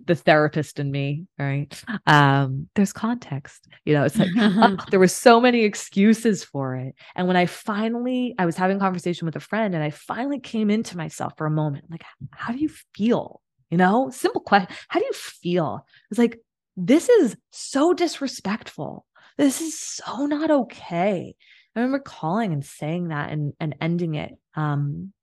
[0.05, 1.81] the therapist in me, right?
[2.07, 3.67] Um, there's context.
[3.85, 6.93] You know, it's like oh, there were so many excuses for it.
[7.15, 10.39] And when I finally, I was having a conversation with a friend and I finally
[10.39, 13.41] came into myself for a moment, like, how do you feel?
[13.69, 14.75] You know, simple question.
[14.89, 15.85] How do you feel?
[16.09, 16.37] It's like,
[16.75, 19.05] this is so disrespectful.
[19.37, 21.35] This is so not okay.
[21.75, 24.33] I remember calling and saying that and and ending it.
[24.55, 25.13] Um,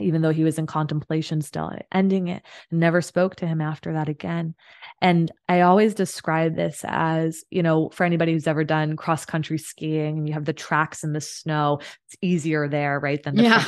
[0.00, 4.08] even though he was in contemplation still, ending it, never spoke to him after that
[4.08, 4.54] again.
[5.00, 9.58] And I always describe this as, you know, for anybody who's ever done cross country
[9.58, 13.22] skiing and you have the tracks in the snow, it's easier there, right?
[13.22, 13.64] Than the yeah.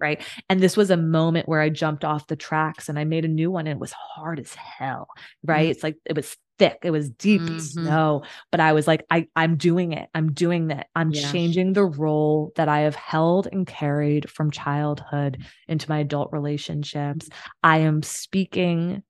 [0.00, 0.22] right?
[0.48, 3.28] And this was a moment where I jumped off the tracks and I made a
[3.28, 5.08] new one and it was hard as hell,
[5.44, 5.64] right?
[5.64, 5.70] Mm-hmm.
[5.72, 6.78] It's like it was thick.
[6.82, 7.58] It was deep mm-hmm.
[7.58, 10.08] snow, but I was like, I, I'm doing it.
[10.14, 10.88] I'm doing that.
[10.94, 11.30] I'm yeah.
[11.30, 15.38] changing the role that I have held and carried from childhood
[15.68, 17.28] into my adult relationships.
[17.62, 19.02] I am speaking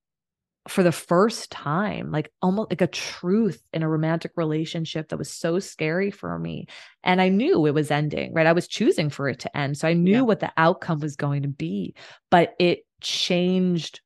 [0.69, 5.33] for the first time, like almost like a truth in a romantic relationship that was
[5.33, 6.67] so scary for me.
[7.05, 8.47] And I knew it was ending, right?
[8.47, 9.79] I was choosing for it to end.
[9.79, 10.21] So I knew yeah.
[10.23, 11.95] what the outcome was going to be,
[12.31, 14.01] but it changed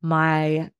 [0.00, 0.70] my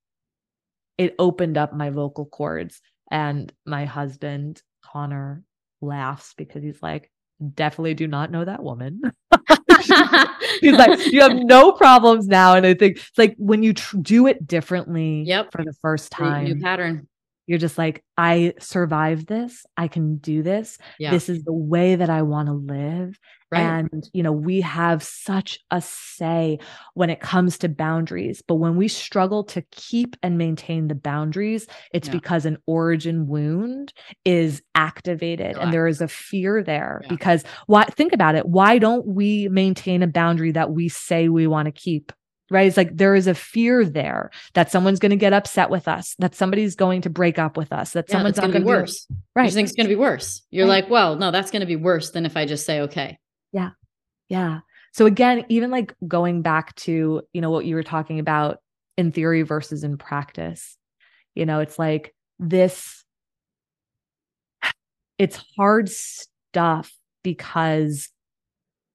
[0.98, 2.81] it opened up my vocal cords.
[3.11, 5.44] And my husband, Connor,
[5.81, 7.11] laughs because he's like,
[7.55, 9.02] definitely do not know that woman.
[10.61, 12.55] he's like, you have no problems now.
[12.55, 15.52] And I think it's like when you tr- do it differently yep.
[15.52, 17.09] for the first time, new pattern.
[17.46, 19.66] You're just like, I survived this.
[19.76, 20.78] I can do this.
[20.98, 21.11] Yeah.
[21.11, 23.18] This is the way that I want to live.
[23.50, 23.61] Right.
[23.61, 26.59] And, you know, we have such a say
[26.94, 28.42] when it comes to boundaries.
[28.46, 32.14] But when we struggle to keep and maintain the boundaries, it's yeah.
[32.14, 33.92] because an origin wound
[34.24, 37.00] is activated and there is a fear there.
[37.02, 37.09] Yeah.
[37.09, 38.46] Because why think about it.
[38.46, 42.12] Why don't we maintain a boundary that we say we want to keep?
[42.52, 42.66] Right?
[42.66, 46.14] It's like there is a fear there that someone's going to get upset with us,
[46.18, 49.06] that somebody's going to break up with us, that yeah, someone's going to be worse.
[49.06, 49.44] Be, right.
[49.46, 50.42] You think it's going to be worse.
[50.50, 50.82] You're right.
[50.82, 53.18] like, well, no, that's going to be worse than if I just say, okay.
[53.52, 53.70] Yeah.
[54.28, 54.60] Yeah.
[54.92, 58.58] So again, even like going back to, you know, what you were talking about
[58.98, 60.76] in theory versus in practice,
[61.34, 63.02] you know, it's like this,
[65.18, 68.10] it's hard stuff because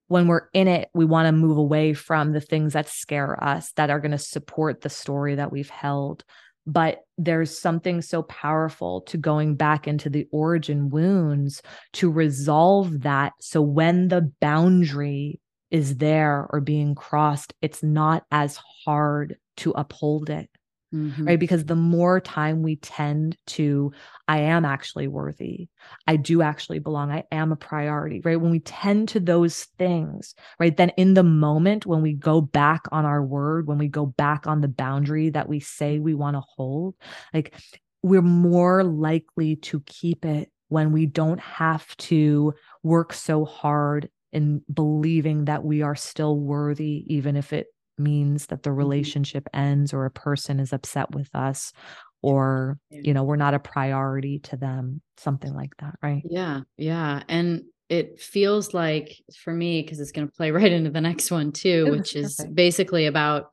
[0.08, 3.72] when we're in it, we want to move away from the things that scare us
[3.74, 6.24] that are going to support the story that we've held.
[6.66, 11.62] But there's something so powerful to going back into the origin wounds
[11.94, 13.34] to resolve that.
[13.40, 15.40] So when the boundary
[15.72, 20.50] is there or being crossed, it's not as hard to uphold it.
[20.94, 21.26] Mm-hmm.
[21.26, 21.40] Right.
[21.40, 23.92] Because the more time we tend to,
[24.28, 25.68] I am actually worthy.
[26.08, 27.12] I do actually belong.
[27.12, 28.22] I am a priority.
[28.24, 28.40] Right.
[28.40, 32.86] When we tend to those things, right, then in the moment when we go back
[32.92, 36.38] on our word, when we go back on the boundary that we say we want
[36.38, 36.96] to hold,
[37.34, 37.54] like
[38.02, 44.62] we're more likely to keep it when we don't have to work so hard in
[44.74, 48.80] believing that we are still worthy, even if it means that the mm-hmm.
[48.80, 51.74] relationship ends or a person is upset with us
[52.22, 57.22] or you know we're not a priority to them something like that right yeah yeah
[57.30, 61.32] and it feels like for me because it's going to play right into the next
[61.32, 63.52] one too which is basically about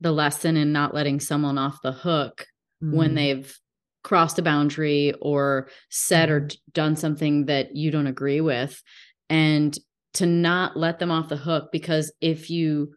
[0.00, 2.46] the lesson in not letting someone off the hook
[2.82, 2.94] mm.
[2.94, 3.58] when they've
[4.02, 6.56] crossed a boundary or said or Mhm.
[6.72, 8.80] done something that you don't agree with
[9.28, 9.76] and
[10.14, 12.94] to not let them off the hook because if you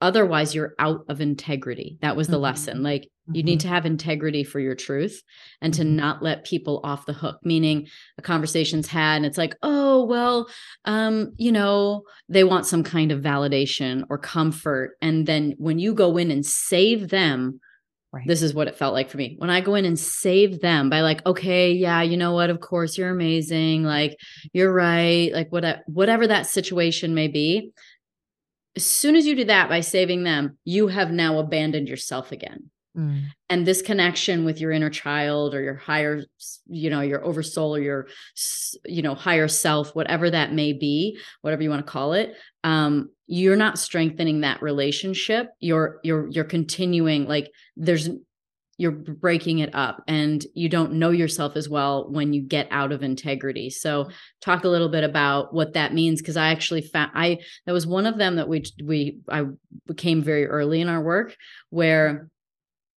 [0.00, 2.42] otherwise you're out of integrity that was the Mhm.
[2.42, 3.62] lesson like you need Mhm.
[3.62, 5.22] to have integrity for your truth
[5.60, 5.94] and to Mhm.
[5.96, 7.88] not let people off the hook meaning
[8.18, 10.48] a conversation's had and it's like oh well
[10.84, 15.94] um you know they want some kind of validation or comfort and then when you
[15.94, 17.58] go in and save them
[18.12, 18.26] Right.
[18.28, 20.88] this is what it felt like for me when i go in and save them
[20.88, 24.16] by like okay yeah you know what of course you're amazing like
[24.54, 27.72] you're right like what whatever that situation may be
[28.76, 32.70] as soon as you do that by saving them you have now abandoned yourself again
[32.96, 33.24] Mm.
[33.50, 36.24] and this connection with your inner child or your higher
[36.66, 38.06] you know your oversoul or your
[38.86, 43.10] you know higher self whatever that may be whatever you want to call it um
[43.26, 48.08] you're not strengthening that relationship you're you're you're continuing like there's
[48.78, 52.92] you're breaking it up and you don't know yourself as well when you get out
[52.92, 53.70] of integrity.
[53.70, 54.10] So
[54.40, 57.86] talk a little bit about what that means because i actually found i that was
[57.86, 59.44] one of them that we we i
[59.86, 61.36] became very early in our work
[61.70, 62.28] where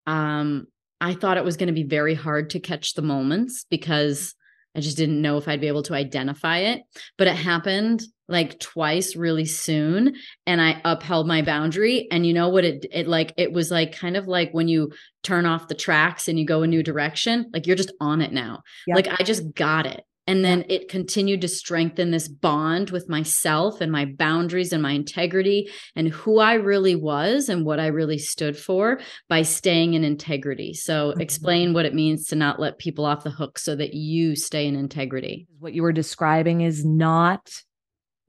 [0.06, 0.68] um
[1.02, 4.36] i thought it was going to be very hard to catch the moments because
[4.76, 6.84] i just didn't know if i'd be able to identify it
[7.18, 10.16] but it happened like twice really soon
[10.46, 13.92] and i upheld my boundary and you know what it it like it was like
[13.92, 14.92] kind of like when you
[15.24, 18.32] turn off the tracks and you go a new direction like you're just on it
[18.32, 18.96] now Yep.
[18.96, 23.82] like i just got it and then it continued to strengthen this bond with myself
[23.82, 28.20] and my boundaries and my integrity and who I really was and what I really
[28.20, 30.76] stood for by staying in integrity.
[30.76, 31.22] So, Mhm.
[31.22, 34.68] explain what it means to not let people off the hook so that you stay
[34.68, 35.48] in integrity.
[35.58, 37.50] What you were describing is not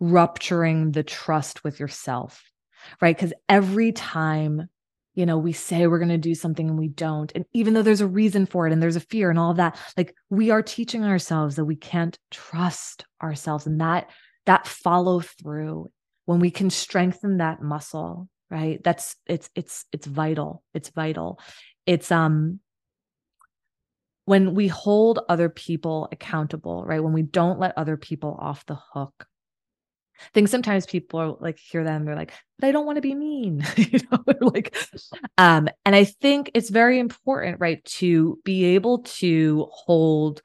[0.00, 2.42] rupturing the trust with yourself,
[3.00, 3.16] right?
[3.16, 4.68] Because every time,
[5.14, 7.82] you know, we say we're going to do something and we don't, and even though
[7.82, 10.62] there's a reason for it and there's a fear and all that, like we are
[10.62, 14.08] teaching ourselves that we can't trust ourselves, and that
[14.46, 15.90] that follow through
[16.24, 18.82] when we can strengthen that muscle, right?
[18.82, 20.62] That's it's it's it's vital.
[20.74, 21.38] It's vital.
[21.86, 22.60] It's um
[24.24, 27.02] when we hold other people accountable, right?
[27.02, 29.26] When we don't let other people off the hook.
[30.20, 33.02] I think sometimes people are like hear them, they're like, but I don't want to
[33.02, 34.76] be mean, you know, like,
[35.38, 40.42] um, and I think it's very important, right, to be able to hold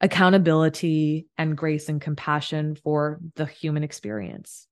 [0.00, 4.66] accountability and grace and compassion for the human experience.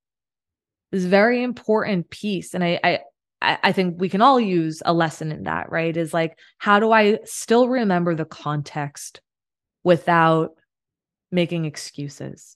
[0.91, 2.53] This very important piece.
[2.53, 2.99] And I, I
[3.41, 5.95] I I think we can all use a lesson in that, right?
[5.95, 9.21] Is like, how do I still remember the context
[9.83, 10.51] without
[11.31, 12.55] making excuses,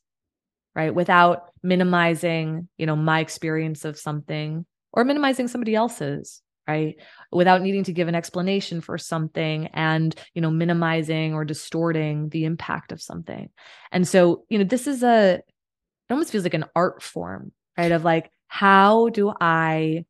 [0.78, 0.94] right?
[0.94, 4.64] Without minimizing, you know, my experience of something
[4.94, 6.98] or minimizing somebody else's, right?
[7.32, 12.46] Without needing to give an explanation for something and, you know, minimizing or distorting the
[12.46, 13.50] impact of something.
[13.92, 17.92] And so, you know, this is a, it almost feels like an art form, right?
[17.92, 20.06] Of like, how do I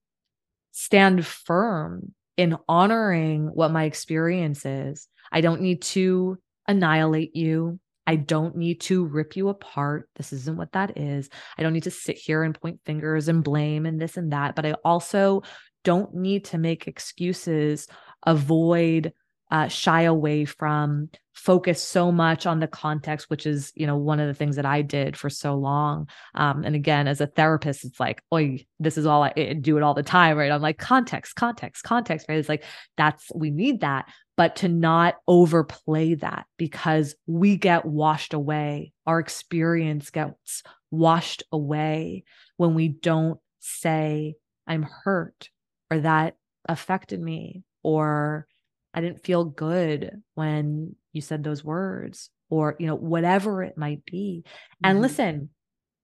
[0.73, 5.07] stand firm in honoring what my experience is?
[5.31, 6.37] I don't need to
[6.67, 7.79] annihilate you.
[8.07, 10.09] I don't need to rip you apart.
[10.15, 11.29] This isn't what that is.
[11.57, 14.55] I don't need to sit here and point fingers and blame and this and that.
[14.55, 15.43] But I also
[15.83, 17.87] don't need to make excuses,
[18.25, 19.13] avoid,
[19.51, 24.19] uh, shy away from, focus so much on the context, which is, you know, one
[24.19, 26.09] of the things that I did for so long.
[26.33, 29.77] Um, and again, as a therapist, it's like, oh, this is all I, I do
[29.77, 30.51] it all the time, right?
[30.51, 32.39] I'm like, context, context, context, right?
[32.39, 32.63] It's like,
[32.97, 38.93] that's, we need that but to not overplay that because we get washed away.
[39.05, 42.23] Our experience gets washed away
[42.55, 44.35] when we don't say,
[44.67, 45.49] I'm hurt
[45.91, 46.35] or that
[46.69, 48.47] affected me or
[48.93, 54.05] I didn't feel good when you said those words or, you know, whatever it might
[54.05, 54.43] be.
[54.83, 55.01] And Mhm.
[55.01, 55.49] listen,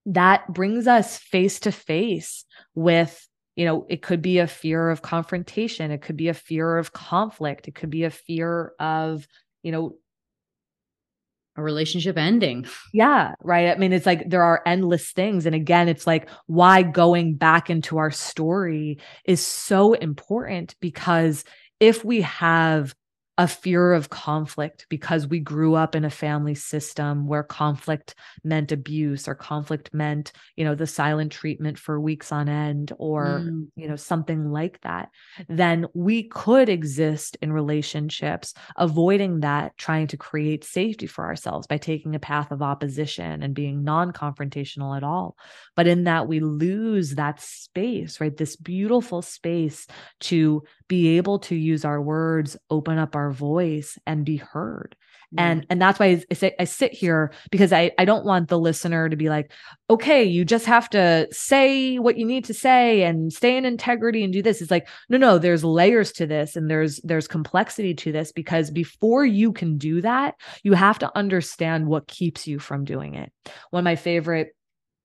[0.08, 5.02] that brings us face to face with you know, it could be a fear of
[5.02, 5.92] confrontation.
[5.92, 7.68] It could be a fear of conflict.
[7.68, 9.28] It could be a fear of,
[9.62, 9.96] you know,
[11.56, 12.66] a relationship ending.
[12.94, 13.70] yeah, right.
[13.70, 15.46] I mean, it's like there are endless things.
[15.46, 21.44] And again, it's like why going back into our story is so important because
[21.80, 22.96] if we have
[23.40, 28.14] a fear of conflict because we grew up in a family system where conflict
[28.44, 33.42] meant abuse or conflict meant you know the silent treatment for weeks on end or
[33.44, 33.68] Mm.
[33.76, 35.10] you know something like that
[35.50, 41.78] then we could exist in relationships avoiding that trying to create safety for ourselves by
[41.78, 45.36] taking a path of opposition and being non-confrontational at all
[45.76, 49.88] but in that we lose that space right this beautiful space
[50.20, 54.96] to be able to use our words, open up our voice, and be heard.
[55.38, 58.60] And and that's why I, say, I sit here because I I don't want the
[58.60, 59.52] listener to be like,
[59.90, 64.24] okay, you just have to say what you need to say and stay in integrity
[64.24, 64.62] and do this.
[64.62, 68.70] It's like, no, no, there's layers to this and there's there's complexity to this because
[68.70, 73.32] before you can do that, you have to understand what keeps you from doing it.
[73.72, 74.56] One of my favorite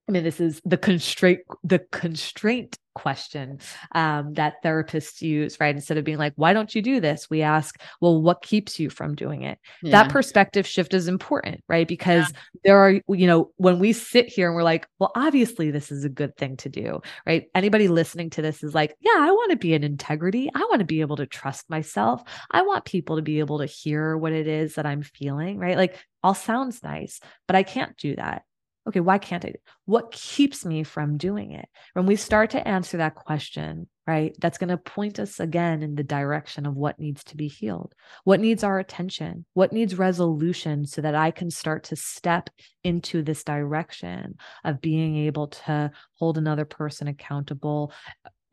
[0.09, 3.59] I mean, this is the constraint, the constraint question
[3.93, 5.75] um, that therapists use, right?
[5.75, 7.29] Instead of being like, why don't you do this?
[7.29, 9.59] We ask, well, what keeps you from doing it?
[9.83, 9.91] Yeah.
[9.91, 11.87] That perspective shift is important, right?
[11.87, 12.39] Because yeah.
[12.63, 16.03] there are, you know, when we sit here and we're like, well, obviously this is
[16.03, 17.43] a good thing to do, right?
[17.53, 20.49] Anybody listening to this is like, yeah, I want to be in integrity.
[20.55, 22.23] I want to be able to trust myself.
[22.49, 25.77] I want people to be able to hear what it is that I'm feeling, right?
[25.77, 28.41] Like, all sounds nice, but I can't do that
[28.89, 29.53] okay, why can't I?
[29.85, 31.67] What keeps me from doing it?
[31.93, 35.95] When we start to answer that question, right, that's going to point us again in
[35.95, 40.85] the direction of what needs to be healed, what needs our attention, what needs resolution
[40.85, 42.49] so that I can start to step
[42.83, 47.93] into this direction of being able to hold another person accountable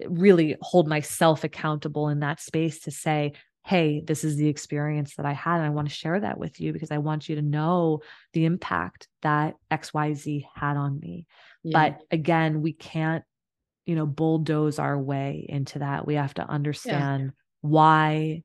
[0.07, 3.33] really hold myself accountable in that space to say
[3.67, 5.57] hey, this is the experience that I had.
[5.57, 7.99] And I want to share that with you because I want you to know
[8.33, 11.27] the impact that XYZ had on me.
[11.65, 11.91] Yeah.
[11.91, 13.25] But again, we can't,
[13.85, 16.07] you know, bulldoze our way into that.
[16.07, 17.31] We have to understand yeah.
[17.63, 18.43] why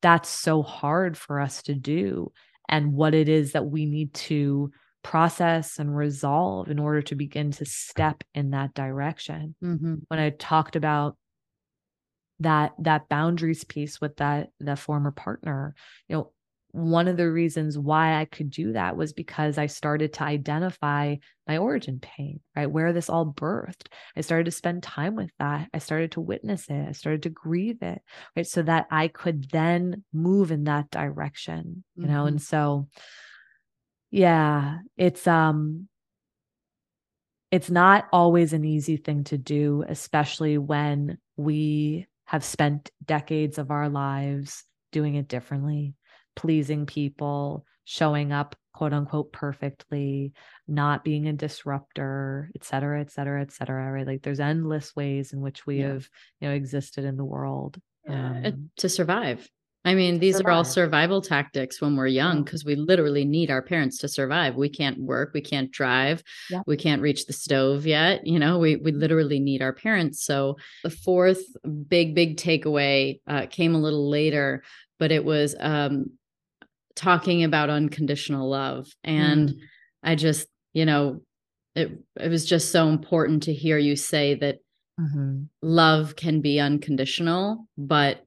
[0.00, 2.32] that's so hard for us to do
[2.66, 4.70] and what it is that we need to
[5.02, 9.54] process and resolve in order to begin to step in that direction.
[9.62, 9.96] Mm-hmm.
[10.08, 11.18] When I talked about
[12.40, 15.74] that that boundaries piece with that the former partner
[16.08, 16.30] you know
[16.74, 21.14] one of the reasons why I could do that was because I started to identify
[21.46, 22.68] my origin pain, right?
[22.68, 23.86] Where this all birthed.
[24.16, 25.68] I started to spend time with that.
[25.72, 26.88] I started to witness it.
[26.88, 28.02] I started to grieve it,
[28.34, 28.44] right?
[28.44, 32.12] So that I could then move in that direction, you mm-hmm.
[32.12, 32.26] know?
[32.26, 32.88] And so,
[34.10, 35.88] yeah, it's, um,
[37.52, 43.70] it's not always an easy thing to do, especially when we have spent decades of
[43.70, 45.94] our lives doing it differently,
[46.36, 50.32] pleasing people, showing up quote unquote perfectly,
[50.66, 53.92] not being a disruptor, et cetera, et cetera, et cetera.
[53.92, 54.06] Right.
[54.06, 55.88] Like there's endless ways in which we yeah.
[55.88, 56.08] have,
[56.40, 57.78] you know, existed in the world.
[58.08, 59.48] Um, to survive.
[59.84, 60.48] I mean, these survive.
[60.48, 64.54] are all survival tactics when we're young because we literally need our parents to survive.
[64.54, 66.62] We can't work, we can't drive, yeah.
[66.66, 68.26] we can't reach the stove yet.
[68.26, 70.24] You know, we we literally need our parents.
[70.24, 71.42] So the fourth
[71.88, 74.62] big big takeaway uh, came a little later,
[74.98, 76.12] but it was um,
[76.96, 79.58] talking about unconditional love, and mm.
[80.02, 81.20] I just you know
[81.74, 84.60] it it was just so important to hear you say that
[84.98, 85.42] mm-hmm.
[85.60, 88.24] love can be unconditional, but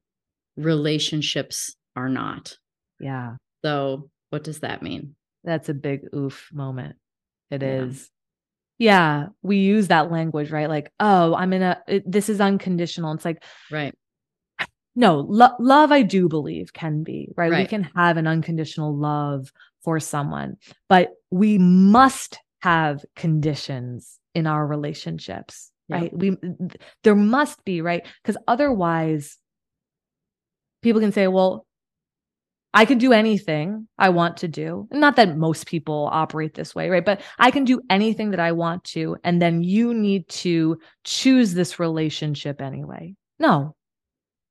[0.58, 2.58] relationships are not.
[3.00, 3.36] Yeah.
[3.64, 5.16] So, what does that mean?
[5.44, 6.96] That's a big oof moment.
[7.50, 7.84] It yeah.
[7.84, 8.10] is.
[8.78, 9.26] yeah.
[9.42, 10.70] we use that language, right?
[10.70, 13.14] Like, oh, I'm in a, it, this is unconditional.
[13.14, 13.94] It's like, right.
[14.96, 17.52] No, lo- love, I do believe can be, right?
[17.52, 17.60] right?
[17.60, 19.52] We can have an unconditional love
[19.84, 20.58] for someone,
[20.90, 26.12] but we must have conditions in our relationships, right?
[26.12, 26.36] We,
[27.04, 28.08] there must be, right?
[28.24, 29.38] Because otherwise,
[30.88, 31.66] people can say, well,
[32.74, 34.88] I can do anything I want to do.
[34.92, 37.06] Not that most people operate this way, right?
[37.06, 39.18] But I can do anything that I want to.
[39.24, 43.16] And then you need to choose this relationship anyway.
[43.40, 43.76] No,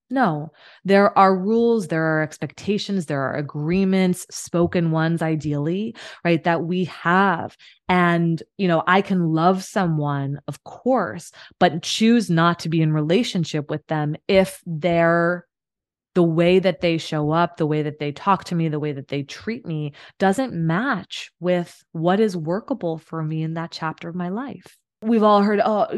[0.08, 0.52] no,
[0.84, 6.84] there are rules, there are expectations, there are agreements, spoken ones, ideally, right, that we
[6.84, 7.56] have.
[7.88, 12.92] And, you know, I can love someone, of course, but choose not to be in
[12.92, 15.44] relationship with them if they're
[16.16, 18.90] the way that they show up, the way that they talk to me, the way
[18.90, 24.08] that they treat me doesn't match with what is workable for me in that chapter
[24.08, 24.78] of my life.
[25.02, 25.88] We've all heard, oh,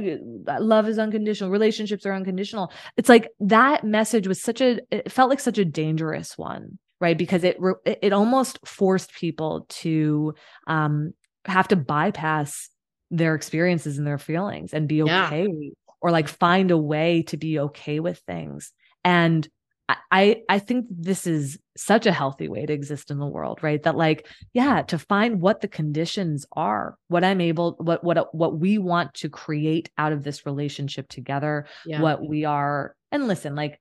[0.58, 2.72] love is unconditional, relationships are unconditional.
[2.96, 7.16] It's like that message was such a, it felt like such a dangerous one, right?
[7.16, 7.56] Because it,
[7.86, 10.34] it almost forced people to
[10.66, 11.12] um,
[11.44, 12.70] have to bypass
[13.12, 15.70] their experiences and their feelings and be okay yeah.
[16.00, 18.72] or like find a way to be okay with things.
[19.04, 19.48] And
[19.88, 23.82] I I think this is such a healthy way to exist in the world, right?
[23.82, 28.58] That like, yeah, to find what the conditions are, what I'm able, what what what
[28.58, 32.02] we want to create out of this relationship together, yeah.
[32.02, 32.94] what we are.
[33.10, 33.80] And listen, like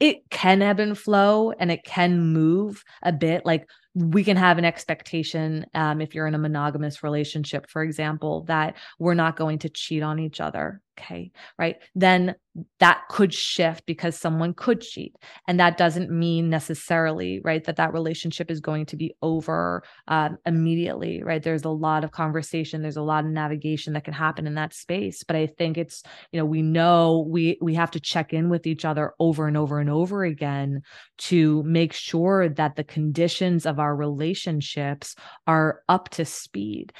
[0.00, 3.44] it can ebb and flow and it can move a bit.
[3.44, 8.44] Like we can have an expectation um, if you're in a monogamous relationship, for example,
[8.44, 11.76] that we're not going to cheat on each other, okay, right?
[11.94, 12.34] Then
[12.80, 15.14] that could shift because someone could cheat.
[15.46, 20.36] And that doesn't mean necessarily, right, that that relationship is going to be over um,
[20.44, 21.42] immediately, right?
[21.42, 24.74] There's a lot of conversation, there's a lot of navigation that can happen in that
[24.74, 25.22] space.
[25.22, 28.66] But I think it's, you know, we know we we have to check in with
[28.66, 30.82] each other over and over and over again
[31.18, 35.14] to make sure that the conditions of our relationships
[35.46, 36.92] are up to speed.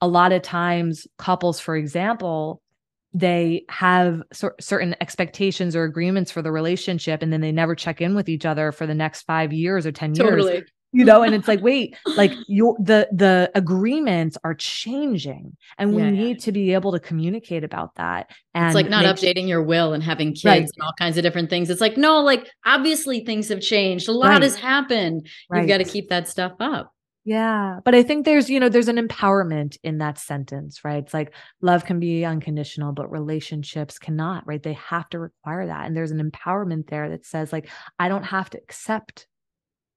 [0.00, 2.60] A lot of times, couples, for example,
[3.16, 4.22] they have
[4.60, 8.44] certain expectations or agreements for the relationship and then they never check in with each
[8.44, 10.52] other for the next 5 years or 10 totally.
[10.52, 15.94] years you know and it's like wait like your the the agreements are changing and
[15.94, 16.44] we yeah, need yeah.
[16.44, 20.02] to be able to communicate about that and it's like not updating your will and
[20.02, 20.62] having kids right.
[20.62, 24.12] and all kinds of different things it's like no like obviously things have changed a
[24.12, 24.42] lot right.
[24.42, 25.60] has happened right.
[25.60, 26.92] you've got to keep that stuff up
[27.26, 27.80] yeah.
[27.84, 31.02] But I think there's, you know, there's an empowerment in that sentence, right?
[31.02, 34.62] It's like love can be unconditional, but relationships cannot, right?
[34.62, 35.86] They have to require that.
[35.86, 37.68] And there's an empowerment there that says, like,
[37.98, 39.26] I don't have to accept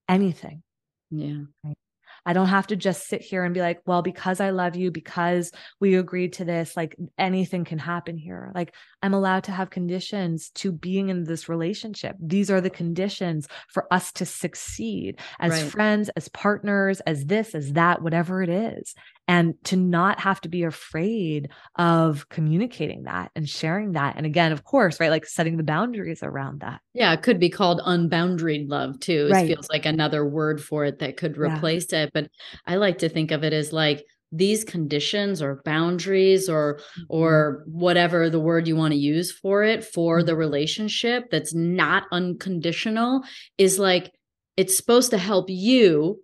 [0.09, 0.63] anything.
[1.11, 1.43] Yeah.
[1.63, 1.77] Right?
[2.25, 4.91] I don't have to just sit here and be like, well, because I love you,
[4.91, 8.51] because we agreed to this, like anything can happen here.
[8.53, 12.15] Like I'm allowed to have conditions to being in this relationship.
[12.21, 15.71] These are the conditions for us to succeed as right.
[15.71, 18.93] friends, as partners, as this, as that, whatever it is
[19.29, 24.51] and to not have to be afraid of communicating that and sharing that and again
[24.51, 28.67] of course right like setting the boundaries around that yeah it could be called unboundaried
[28.67, 29.45] love too right.
[29.45, 32.03] it feels like another word for it that could replace yeah.
[32.03, 32.29] it but
[32.65, 37.03] i like to think of it as like these conditions or boundaries or mm-hmm.
[37.09, 40.39] or whatever the word you want to use for it for the mm-hmm.
[40.39, 43.23] relationship that's not unconditional
[43.57, 44.11] is like
[44.55, 46.21] it's supposed to help you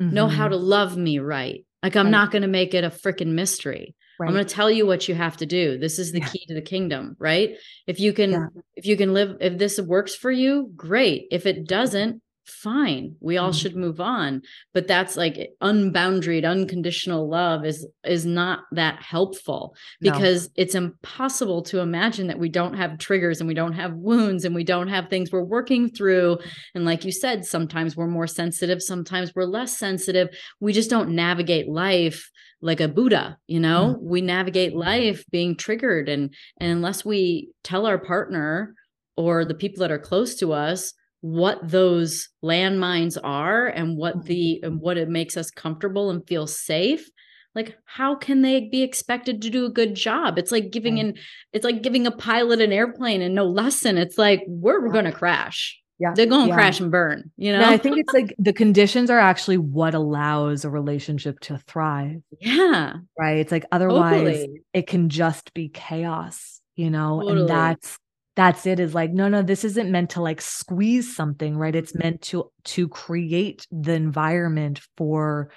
[0.00, 0.14] mm-hmm.
[0.14, 0.52] know how mm-hmm.
[0.52, 2.10] to love me right like I'm right.
[2.10, 3.94] not going to make it a freaking mystery.
[4.18, 4.26] Right.
[4.26, 5.78] I'm going to tell you what you have to do.
[5.78, 6.28] This is the yeah.
[6.28, 7.56] key to the kingdom, right?
[7.86, 8.46] If you can yeah.
[8.74, 11.26] if you can live if this works for you, great.
[11.30, 13.58] If it doesn't, fine we all mm-hmm.
[13.58, 14.42] should move on
[14.72, 20.52] but that's like unboundaried unconditional love is is not that helpful because no.
[20.56, 24.54] it's impossible to imagine that we don't have triggers and we don't have wounds and
[24.54, 26.38] we don't have things we're working through
[26.74, 30.28] and like you said sometimes we're more sensitive sometimes we're less sensitive
[30.60, 32.30] we just don't navigate life
[32.60, 34.08] like a buddha you know mm-hmm.
[34.08, 38.74] we navigate life being triggered and and unless we tell our partner
[39.16, 44.28] or the people that are close to us what those landmines are and what mm-hmm.
[44.28, 47.10] the and what it makes us comfortable and feel safe
[47.58, 50.38] like how can they be expected to do a good job?
[50.38, 51.16] It's like giving in
[51.52, 53.98] it's like giving a pilot an airplane and no lesson.
[53.98, 55.76] It's like we're, we're going to crash.
[55.98, 56.12] Yeah.
[56.14, 56.54] They're going to yeah.
[56.54, 57.68] crash and burn you know?
[57.68, 62.22] I think it's like the conditions are actually what allows a relationship to thrive.
[62.40, 62.94] Yeah.
[63.18, 63.38] Right?
[63.38, 64.62] It's like otherwise totally.
[64.72, 67.20] it can just be chaos you know?
[67.20, 67.40] Totally.
[67.40, 67.98] and that's
[68.38, 71.74] that's it is like no no this isn't meant to like squeeze something right?
[71.74, 75.50] It's meant to to create the environment for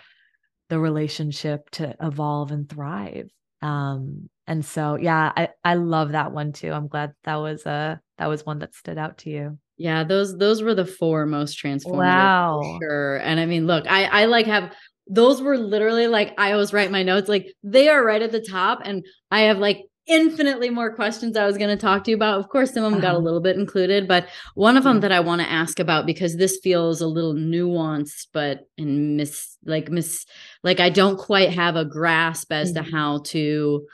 [0.69, 3.29] the relationship to evolve and thrive.
[3.61, 6.71] Um and so yeah i i love that one too.
[6.71, 9.59] I'm glad that was a that was one that stood out to you.
[9.77, 12.79] Yeah those those were the four most transformative wow.
[12.81, 13.17] sure.
[13.17, 14.73] And i mean look i i like have
[15.07, 18.41] those were literally like I always write my notes like they are right at the
[18.41, 22.15] top and I have like infinitely more questions I was going to talk to you
[22.15, 22.39] about.
[22.39, 23.23] Of course, some of them got a uh-huh.
[23.23, 26.59] little bit included, but one of them that I want to ask about because this
[26.61, 30.25] feels a little nuanced, but in miss like miss
[30.63, 32.83] like I don't quite have a grasp as mm-hmm.
[32.83, 33.87] to how to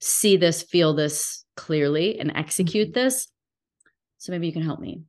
[0.00, 3.00] see this, feel this clearly, and execute mm-hmm.
[3.00, 3.28] this.
[4.18, 5.02] So maybe you can help me.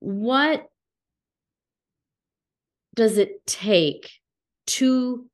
[0.00, 0.66] What
[2.94, 4.10] does it take
[4.66, 5.26] to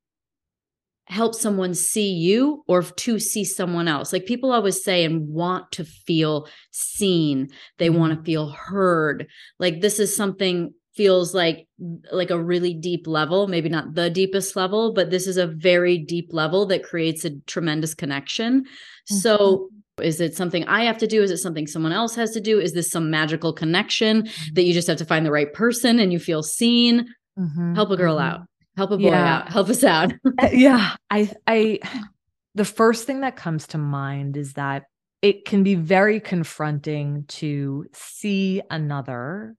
[1.07, 4.13] help someone see you or to see someone else.
[4.13, 7.49] Like people always say and want to feel seen.
[7.79, 8.25] They want to mm-hmm.
[8.25, 9.27] feel heard.
[9.59, 11.67] Like this is something feels like
[12.13, 15.99] like a really deep level, maybe not the deepest level, but this is a very
[15.99, 18.63] deep level that creates a tremendous connection.
[18.63, 19.17] Mm-hmm.
[19.17, 19.69] So
[20.01, 21.23] is it something I have to do?
[21.23, 22.61] Is it something someone else has to do?
[22.61, 26.13] Is this some magical connection that you just have to find the right person and
[26.13, 27.07] you feel seen?
[27.39, 27.75] Mm-hmm.
[27.75, 28.41] Help a girl mm-hmm.
[28.41, 28.47] out
[28.77, 29.37] help a boy yeah.
[29.37, 29.49] out.
[29.53, 30.13] Help us out.
[30.43, 30.97] Uh, yeah.
[31.11, 31.81] I i
[32.55, 34.85] the first thing that comes to mind is that
[35.23, 39.57] it can be very confronting to see another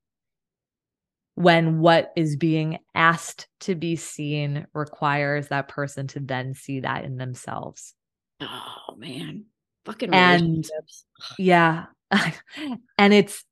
[1.35, 7.03] when what is being asked to be seen requires that person to then see that
[7.03, 7.93] in themselves.
[8.41, 9.45] Oh man.
[9.85, 10.65] Fucking and
[11.37, 11.85] yeah.
[12.97, 13.43] And it's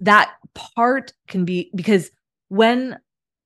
[0.00, 2.10] that part can be because
[2.48, 2.98] when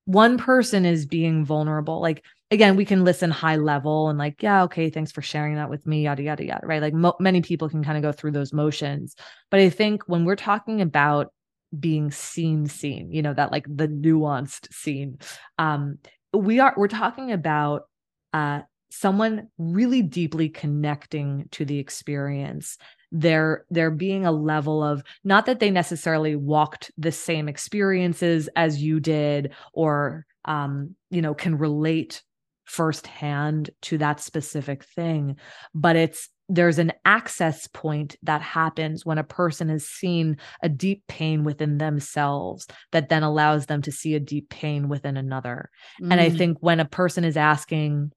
[0.05, 4.63] one person is being vulnerable like again, we can listen high level and like, yeah,
[4.63, 6.81] okay, thanks for sharing that with me, yada, yada, yada, right?
[6.81, 9.15] Like mo- many people can kind of go through those motions.
[9.49, 11.33] But I think when we're talking about
[11.77, 15.17] being seen, seen, you know, that like the nuanced scene,
[15.57, 15.97] um,
[16.33, 17.83] we are, we're talking about,
[18.31, 22.77] uh, someone really deeply connecting to the experience
[23.15, 28.83] there there being a level of not that they necessarily walked the same experiences as
[28.83, 32.21] you did or um you know can relate
[32.65, 35.37] firsthand to that specific thing
[35.73, 41.01] but it's there's an access point that happens when a person has seen a deep
[41.07, 45.69] pain within themselves that then allows them to see a deep pain within another
[46.01, 46.11] mm.
[46.11, 46.37] and i mm.
[46.37, 48.11] think when a person is asking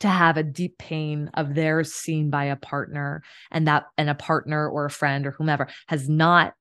[0.00, 4.14] to have a deep pain of theirs seen by a partner and that and a
[4.14, 6.54] partner or a friend or whomever has not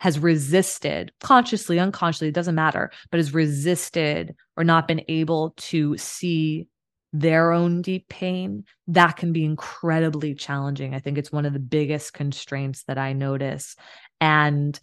[0.00, 5.96] has resisted consciously unconsciously it doesn't matter but has resisted or not been able to
[5.96, 6.66] see
[7.12, 10.94] their own deep pain that can be incredibly challenging.
[10.94, 13.76] I think it's one of the biggest constraints that i notice.
[14.18, 14.80] And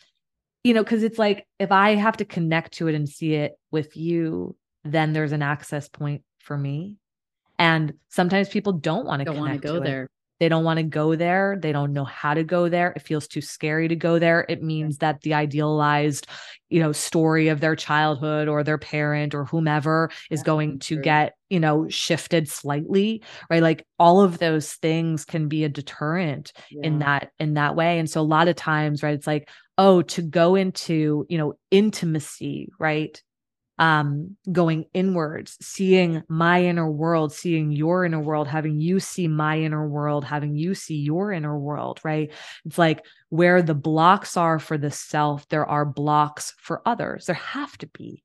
[0.63, 3.53] you know because it's like if i have to connect to it and see it
[3.71, 6.97] with you then there's an access point for me
[7.59, 10.03] and sometimes people don't want to want to go there.
[10.03, 10.11] It.
[10.39, 11.59] They don't want to go there.
[11.61, 12.93] They don't know how to go there.
[12.95, 14.45] It feels too scary to go there.
[14.47, 16.27] It means that the idealized,
[16.69, 20.95] you know, story of their childhood or their parent or whomever is yeah, going to
[20.95, 21.03] true.
[21.03, 23.61] get, you know, shifted slightly, right?
[23.61, 26.87] Like all of those things can be a deterrent yeah.
[26.87, 27.99] in that in that way.
[27.99, 31.55] And so a lot of times, right, it's like, oh, to go into, you know,
[31.69, 33.21] intimacy, right?
[33.79, 39.57] Um, going inwards, seeing my inner world, seeing your inner world, having you see my
[39.57, 42.31] inner world, having you see your inner world, right?
[42.65, 47.25] It's like where the blocks are for the self, there are blocks for others.
[47.25, 48.23] There have to be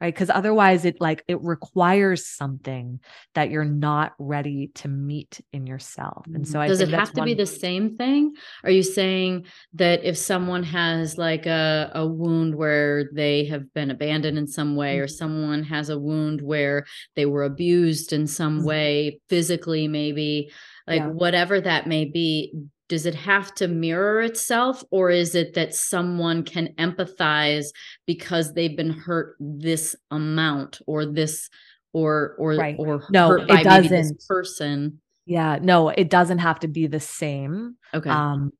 [0.00, 3.00] right because otherwise it like it requires something
[3.34, 7.26] that you're not ready to meet in yourself and so does it have to one...
[7.26, 8.34] be the same thing
[8.64, 13.90] are you saying that if someone has like a, a wound where they have been
[13.90, 15.04] abandoned in some way mm-hmm.
[15.04, 16.84] or someone has a wound where
[17.16, 18.68] they were abused in some mm-hmm.
[18.68, 20.50] way physically maybe
[20.86, 21.08] like yeah.
[21.08, 22.52] whatever that may be
[22.88, 27.66] does it have to mirror itself or is it that someone can empathize
[28.06, 31.48] because they've been hurt this amount or this
[31.92, 32.76] or or right.
[32.78, 34.24] or no it doesn't.
[34.28, 35.00] person?
[35.26, 37.76] Yeah no it doesn't have to be the same.
[37.94, 38.10] Okay.
[38.10, 38.52] Um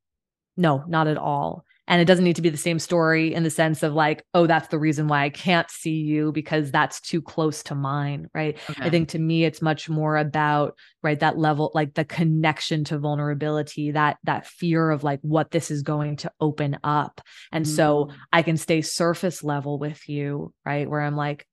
[0.56, 3.50] no not at all and it doesn't need to be the same story in the
[3.50, 7.20] sense of like oh that's the reason why i can't see you because that's too
[7.20, 8.84] close to mine right okay.
[8.84, 12.98] i think to me it's much more about right that level like the connection to
[12.98, 17.20] vulnerability that that fear of like what this is going to open up
[17.52, 17.74] and mm-hmm.
[17.74, 18.14] so mm.
[18.32, 21.46] i can stay surface level with you right where i'm like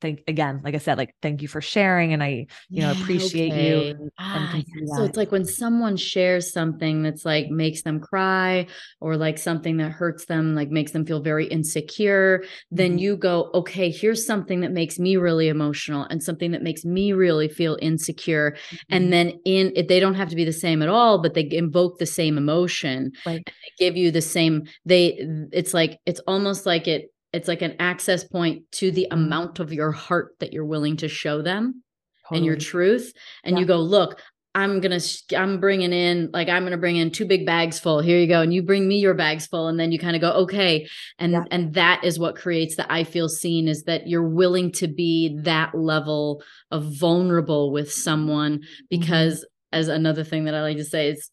[0.00, 3.52] thank again like i said like thank you for sharing and i you know appreciate
[3.52, 3.88] okay.
[3.88, 4.60] you ah,
[4.96, 8.66] so it's like when someone shares something that's like makes them cry
[9.00, 12.98] or like something that hurts them like makes them feel very insecure then mm-hmm.
[12.98, 17.12] you go okay here's something that makes me really emotional and something that makes me
[17.12, 18.76] really feel insecure mm-hmm.
[18.90, 21.48] and then in it they don't have to be the same at all but they
[21.50, 23.44] invoke the same emotion right.
[23.46, 25.18] they give you the same they
[25.52, 29.24] it's like it's almost like it it's like an access point to the mm-hmm.
[29.24, 31.82] amount of your heart that you're willing to show them
[32.24, 32.38] totally.
[32.38, 33.12] and your truth
[33.44, 33.60] and yeah.
[33.60, 34.20] you go look
[34.54, 35.00] i'm gonna
[35.36, 38.40] i'm bringing in like i'm gonna bring in two big bags full here you go
[38.40, 41.32] and you bring me your bags full and then you kind of go okay and
[41.32, 41.44] yeah.
[41.50, 45.38] and that is what creates the i feel seen is that you're willing to be
[45.42, 48.84] that level of vulnerable with someone mm-hmm.
[48.88, 49.78] because mm-hmm.
[49.78, 51.30] as another thing that i like to say is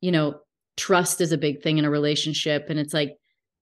[0.00, 0.34] you know
[0.76, 3.16] trust is a big thing in a relationship and it's like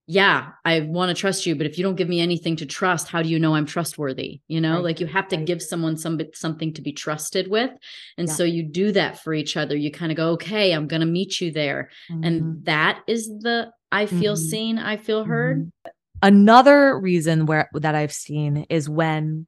[0.07, 3.07] yeah, I want to trust you, but if you don't give me anything to trust,
[3.07, 4.41] how do you know I'm trustworthy?
[4.47, 4.83] You know, right.
[4.83, 5.45] like you have to right.
[5.45, 7.71] give someone some something to be trusted with.
[8.17, 8.33] And yeah.
[8.33, 9.75] so you do that for each other.
[9.75, 12.23] You kind of go, "Okay, I'm going to meet you there." Mm-hmm.
[12.23, 14.49] And that is the I feel mm-hmm.
[14.49, 15.59] seen, I feel heard.
[15.59, 15.89] Mm-hmm.
[16.21, 19.47] Another reason where that I've seen is when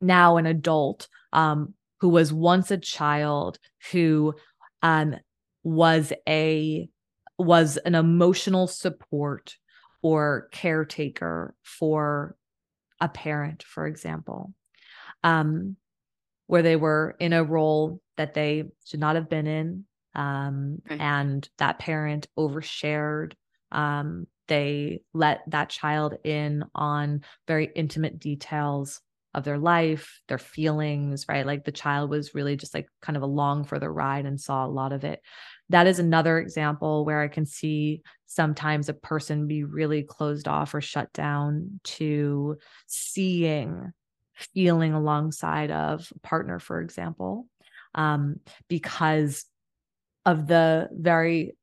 [0.00, 3.60] now an adult um who was once a child
[3.92, 4.34] who
[4.82, 5.14] um
[5.62, 6.88] was a
[7.42, 9.56] was an emotional support
[10.02, 12.36] or caretaker for
[13.00, 14.52] a parent, for example,
[15.22, 15.76] um,
[16.46, 19.84] where they were in a role that they should not have been in.
[20.14, 21.02] Um, okay.
[21.02, 23.32] And that parent overshared.
[23.70, 29.00] Um, they let that child in on very intimate details
[29.34, 31.46] of their life, their feelings, right?
[31.46, 34.66] Like the child was really just like kind of along for the ride and saw
[34.66, 35.20] a lot of it
[35.68, 40.74] that is another example where I can see sometimes a person be really closed off
[40.74, 42.56] or shut down to
[42.86, 43.92] seeing
[44.34, 47.46] feeling alongside of a partner, for example,
[47.94, 49.44] um, because
[50.24, 51.54] of the very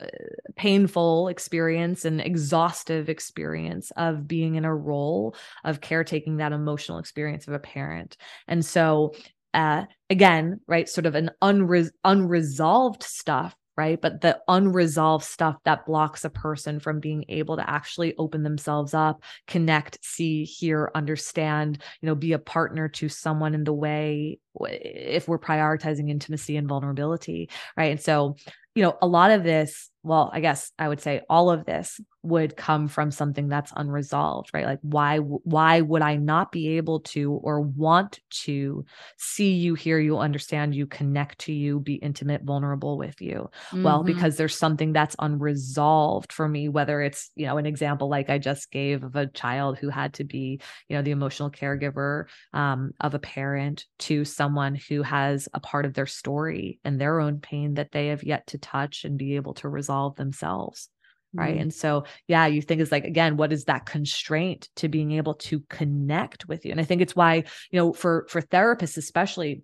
[0.00, 0.06] uh,
[0.54, 5.34] painful experience and exhaustive experience of being in a role
[5.64, 8.16] of caretaking that emotional experience of a parent.
[8.46, 9.14] And so,
[9.54, 14.00] uh, again, right, sort of an unre- unresolved stuff right?
[14.02, 18.92] But the unresolved stuff that blocks a person from being able to actually open themselves
[18.92, 24.40] up, connect, see, hear, understand, you know, be a partner to someone in the way
[24.60, 27.92] if we're prioritizing intimacy and vulnerability, right?
[27.92, 28.34] And so,
[28.74, 32.00] you know, a lot of this well i guess i would say all of this
[32.22, 37.00] would come from something that's unresolved right like why why would i not be able
[37.00, 38.84] to or want to
[39.16, 43.82] see you hear you understand you connect to you be intimate vulnerable with you mm-hmm.
[43.82, 48.30] well because there's something that's unresolved for me whether it's you know an example like
[48.30, 52.24] i just gave of a child who had to be you know the emotional caregiver
[52.52, 57.20] um, of a parent to someone who has a part of their story and their
[57.20, 60.88] own pain that they have yet to touch and be able to resolve solve themselves
[61.34, 61.62] right mm-hmm.
[61.62, 65.34] and so yeah you think is like again what is that constraint to being able
[65.34, 67.36] to connect with you and i think it's why
[67.70, 69.62] you know for for therapists especially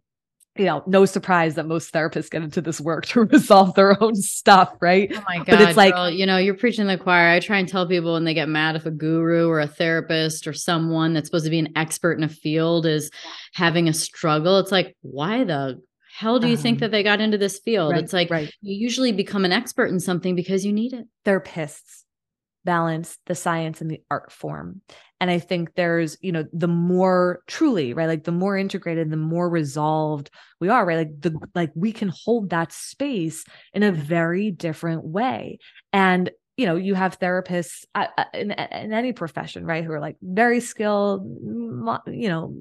[0.57, 4.15] you know, no surprise that most therapists get into this work to resolve their own
[4.15, 5.11] stuff, right?
[5.13, 5.47] Oh my god!
[5.47, 7.29] But it's like girl, you know, you're preaching the choir.
[7.29, 10.47] I try and tell people when they get mad if a guru or a therapist
[10.47, 13.11] or someone that's supposed to be an expert in a field is
[13.53, 14.61] having a struggle.
[14.61, 15.83] It's like, why the
[16.15, 17.93] hell do you um, think that they got into this field?
[17.93, 18.51] Right, it's like right.
[18.63, 21.07] you usually become an expert in something because you need it.
[21.25, 22.03] Therapists
[22.65, 24.81] balance the science and the art form.
[25.21, 28.07] And I think there's, you know, the more truly, right?
[28.07, 30.99] Like the more integrated, the more resolved we are, right?
[30.99, 35.59] Like the like we can hold that space in a very different way.
[35.93, 40.01] And you know, you have therapists uh, uh, in, in any profession, right, who are
[40.01, 42.55] like very skilled, you know,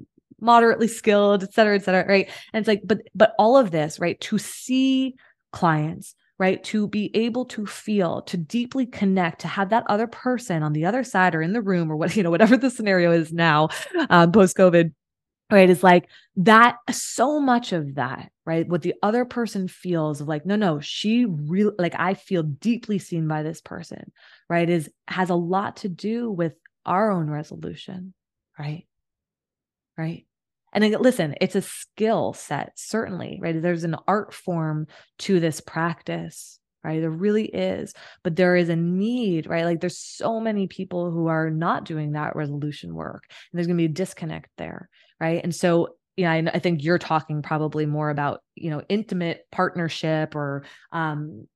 [0.44, 2.06] moderately skilled, et cetera, et cetera.
[2.06, 2.30] Right.
[2.52, 5.14] And it's like, but, but all of this, right, to see
[5.52, 10.62] clients, right, to be able to feel, to deeply connect, to have that other person
[10.62, 13.12] on the other side or in the room or what, you know, whatever the scenario
[13.12, 13.68] is now,
[14.10, 14.92] um, post COVID,
[15.50, 20.28] right, is like that, so much of that, right, what the other person feels of
[20.28, 24.10] like, no, no, she really, like, I feel deeply seen by this person,
[24.48, 26.54] right, is has a lot to do with
[26.86, 28.14] our own resolution,
[28.58, 28.86] right?
[29.96, 30.26] Right.
[30.74, 33.60] And listen, it's a skill set, certainly, right?
[33.60, 34.88] There's an art form
[35.20, 37.00] to this practice, right?
[37.00, 37.94] There really is.
[38.24, 39.64] But there is a need, right?
[39.64, 43.76] Like there's so many people who are not doing that resolution work, and there's going
[43.76, 44.88] to be a disconnect there,
[45.20, 45.40] right?
[45.42, 50.34] And so, yeah, I, I think you're talking probably more about, you know, intimate partnership
[50.34, 51.46] or, um,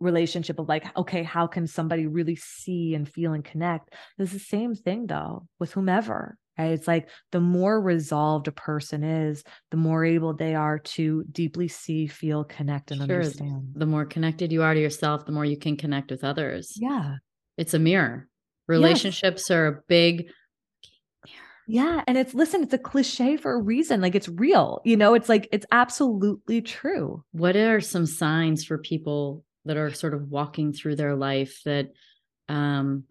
[0.00, 4.38] relationship of like okay how can somebody really see and feel and connect it's the
[4.38, 6.72] same thing though with whomever Right?
[6.72, 11.68] It's like the more resolved a person is, the more able they are to deeply
[11.68, 13.04] see, feel, connect, and sure.
[13.04, 13.72] understand.
[13.74, 16.72] The more connected you are to yourself, the more you can connect with others.
[16.76, 17.16] Yeah.
[17.56, 18.28] It's a mirror.
[18.66, 19.50] Relationships yes.
[19.50, 20.30] are a big
[21.70, 22.02] yeah.
[22.06, 24.00] And it's, listen, it's a cliche for a reason.
[24.00, 27.22] Like it's real, you know, it's like, it's absolutely true.
[27.32, 31.88] What are some signs for people that are sort of walking through their life that
[32.48, 33.04] um,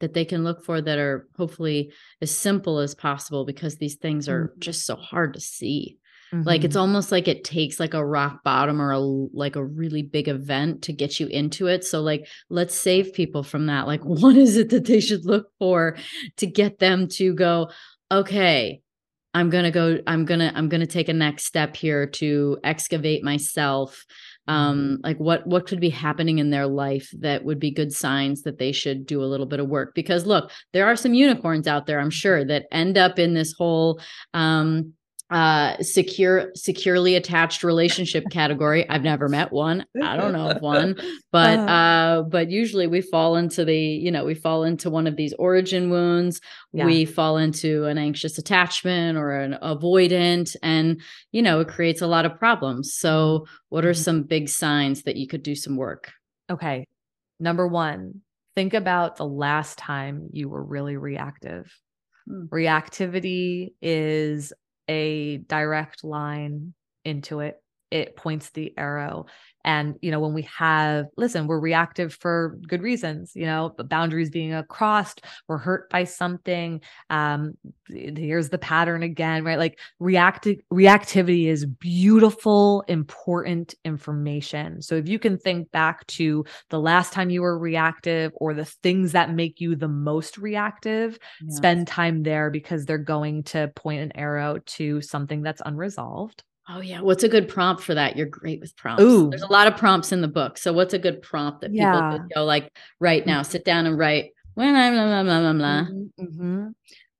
[0.00, 4.28] that they can look for that are hopefully as simple as possible because these things
[4.28, 4.60] are mm-hmm.
[4.60, 5.98] just so hard to see.
[6.32, 6.46] Mm-hmm.
[6.46, 6.80] Like it's mm-hmm.
[6.80, 10.82] almost like it takes like a rock bottom or a like a really big event
[10.82, 11.84] to get you into it.
[11.84, 13.86] So like let's save people from that.
[13.86, 15.96] Like what is it that they should look for
[16.38, 17.70] to get them to go,
[18.10, 18.80] okay,
[19.32, 22.06] I'm going to go I'm going to I'm going to take a next step here
[22.06, 24.04] to excavate myself
[24.46, 24.94] um mm-hmm.
[25.04, 28.58] like what what could be happening in their life that would be good signs that
[28.58, 31.86] they should do a little bit of work because look there are some unicorns out
[31.86, 34.00] there i'm sure that end up in this whole
[34.34, 34.92] um
[35.30, 40.94] uh secure securely attached relationship category i've never met one i don't know of one
[41.32, 41.72] but uh-huh.
[41.72, 45.32] uh but usually we fall into the you know we fall into one of these
[45.38, 46.42] origin wounds
[46.74, 46.84] yeah.
[46.84, 51.00] we fall into an anxious attachment or an avoidant and
[51.32, 54.02] you know it creates a lot of problems so what are mm-hmm.
[54.02, 56.12] some big signs that you could do some work
[56.50, 56.86] okay
[57.40, 58.20] number 1
[58.54, 61.74] think about the last time you were really reactive
[62.28, 62.44] hmm.
[62.52, 64.52] reactivity is
[64.88, 66.74] a direct line
[67.04, 67.60] into it.
[67.90, 69.26] it points the arrow
[69.64, 74.30] and, you know, when we have, listen, we're reactive for good reasons, you know, boundaries
[74.30, 76.80] being crossed, we're hurt by something.
[77.10, 77.56] Um,
[77.88, 79.58] here's the pattern again, right?
[79.58, 84.82] Like reactive reactivity is beautiful, important information.
[84.82, 88.64] So if you can think back to the last time you were reactive or the
[88.64, 91.56] things that make you the most reactive, yes.
[91.56, 96.44] spend time there because they're going to point an arrow to something that's unresolved.
[96.68, 97.00] Oh yeah.
[97.00, 98.16] What's a good prompt for that?
[98.16, 99.02] You're great with prompts.
[99.02, 99.28] Ooh.
[99.28, 100.56] There's a lot of prompts in the book.
[100.56, 102.12] So what's a good prompt that people yeah.
[102.12, 105.52] could go like right now, sit down and write when I'm blah, blah, blah, blah,
[105.52, 105.92] blah.
[105.92, 106.68] Mm-hmm, mm-hmm.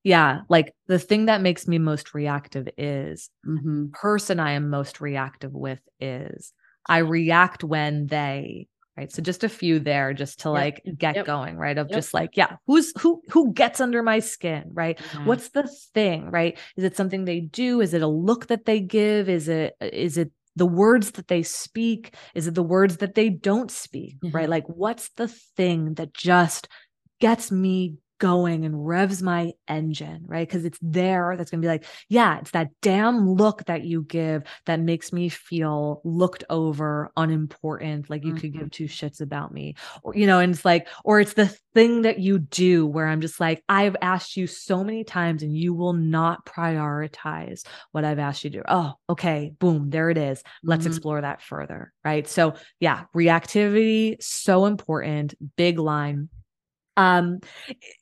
[0.02, 0.40] Yeah.
[0.48, 3.88] Like the thing that makes me most reactive is mm-hmm.
[3.92, 6.52] person I am most reactive with is
[6.86, 10.54] I react when they right so just a few there just to yep.
[10.54, 11.26] like get yep.
[11.26, 11.96] going right of yep.
[11.96, 15.26] just like yeah who's who who gets under my skin right mm-hmm.
[15.26, 18.80] what's the thing right is it something they do is it a look that they
[18.80, 23.14] give is it is it the words that they speak is it the words that
[23.14, 24.36] they don't speak mm-hmm.
[24.36, 26.68] right like what's the thing that just
[27.20, 30.46] gets me going and revs my engine, right?
[30.46, 34.02] Because it's there that's going to be like, yeah, it's that damn look that you
[34.02, 38.40] give that makes me feel looked over, unimportant, like you mm-hmm.
[38.40, 39.74] could give two shits about me.
[40.02, 43.20] Or, you know, and it's like, or it's the thing that you do where I'm
[43.20, 48.18] just like, I've asked you so many times and you will not prioritize what I've
[48.18, 48.64] asked you to do.
[48.68, 50.42] Oh, okay, boom, there it is.
[50.62, 50.92] Let's mm-hmm.
[50.92, 52.28] explore that further, right?
[52.28, 56.28] So, yeah, reactivity, so important, big line
[56.96, 57.40] um,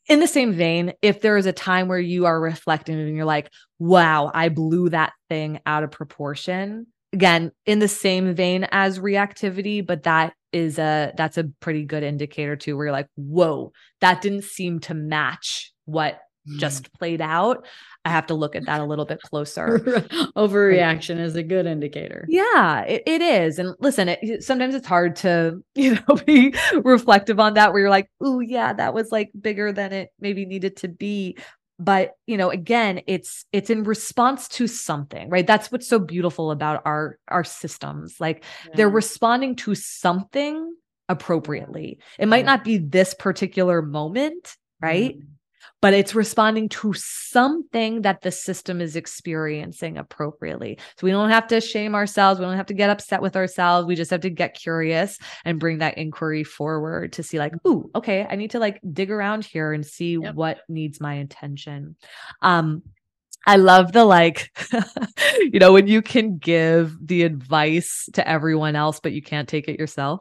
[0.08, 3.24] in the same vein, if there is a time where you are reflecting and you're
[3.24, 6.86] like, wow, I blew that thing out of proportion.
[7.12, 12.02] Again, in the same vein as reactivity, but that is a that's a pretty good
[12.02, 16.18] indicator too, where you're like, whoa, that didn't seem to match what.
[16.58, 17.66] Just played out.
[18.04, 19.78] I have to look at that a little bit closer.
[20.36, 22.26] Overreaction is a good indicator.
[22.28, 23.58] Yeah, it, it is.
[23.58, 27.90] And listen, it, sometimes it's hard to, you know, be reflective on that where you're
[27.90, 31.36] like, oh, yeah, that was like bigger than it maybe needed to be.
[31.78, 35.46] But, you know, again, it's it's in response to something, right?
[35.46, 38.20] That's what's so beautiful about our our systems.
[38.20, 38.72] Like yeah.
[38.76, 40.74] they're responding to something
[41.08, 41.98] appropriately.
[42.18, 45.16] It might not be this particular moment, right?
[45.16, 45.32] Mm-hmm
[45.80, 50.78] but it's responding to something that the system is experiencing appropriately.
[50.96, 52.38] So we don't have to shame ourselves.
[52.38, 53.86] We don't have to get upset with ourselves.
[53.86, 57.90] We just have to get curious and bring that inquiry forward to see, like, ooh,
[57.94, 60.34] okay, I need to like dig around here and see yep.
[60.34, 61.96] what needs my attention.
[62.42, 62.82] Um,
[63.44, 64.56] I love the like,
[65.40, 69.68] you know, when you can give the advice to everyone else, but you can't take
[69.68, 70.20] it yourself.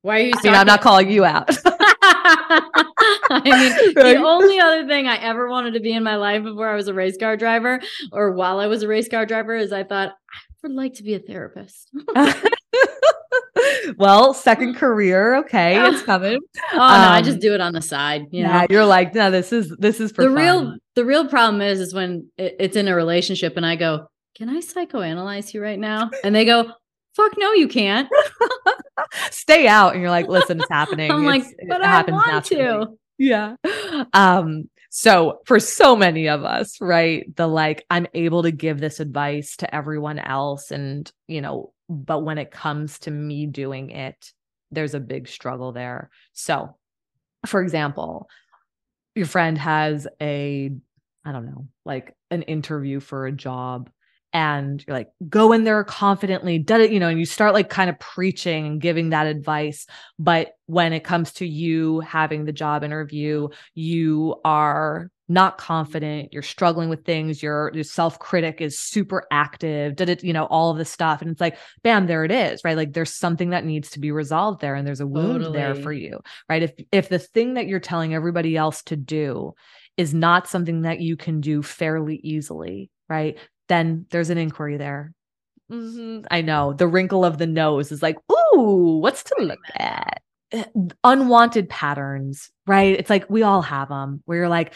[0.00, 0.32] Why are you?
[0.34, 1.50] I mean, I'm not calling you out.
[3.30, 6.68] I mean, the only other thing I ever wanted to be in my life before
[6.68, 7.80] I was a race car driver
[8.12, 11.02] or while I was a race car driver is I thought I would like to
[11.02, 11.90] be a therapist.
[13.96, 16.38] well, second career, okay, it's coming.
[16.72, 18.22] Oh um, no, I just um, do it on the side.
[18.30, 18.66] You yeah, know?
[18.70, 20.34] you're like, no, this is this is the fun.
[20.34, 20.76] real.
[20.94, 24.48] The real problem is, is when it, it's in a relationship, and I go, "Can
[24.48, 26.72] I psychoanalyze you right now?" And they go,
[27.16, 28.08] "Fuck no, you can't."
[29.30, 29.92] stay out.
[29.92, 31.10] And you're like listen it's happening.
[31.10, 32.86] I'm like but it I happens want naturally.
[32.86, 32.98] to.
[33.18, 33.56] Yeah.
[34.12, 38.98] Um so for so many of us right the like i'm able to give this
[38.98, 44.32] advice to everyone else and you know but when it comes to me doing it
[44.70, 46.10] there's a big struggle there.
[46.32, 46.76] So
[47.46, 48.28] for example
[49.14, 50.70] your friend has a
[51.24, 53.90] i don't know like an interview for a job
[54.36, 57.70] and you're like go in there confidently did it you know and you start like
[57.70, 59.86] kind of preaching and giving that advice.
[60.18, 66.42] But when it comes to you having the job interview you are not confident you're
[66.42, 70.76] struggling with things your, your self-critic is super active did it you know all of
[70.76, 71.22] this stuff.
[71.22, 72.76] And it's like bam there it is right?
[72.76, 75.58] Like there's something that needs to be resolved there and there's a wound totally.
[75.58, 76.20] there for you
[76.50, 76.62] right?
[76.62, 79.54] If if the thing that you're telling everybody else to do
[79.96, 83.38] is not something that you can do fairly easily right
[83.68, 85.12] then there's an inquiry there.
[85.70, 86.26] Mm-hmm.
[86.30, 90.22] I know the wrinkle of the nose is like, ooh, what's to look at?
[91.02, 92.98] Unwanted patterns, right?
[92.98, 94.74] It's like we all have them where you're like,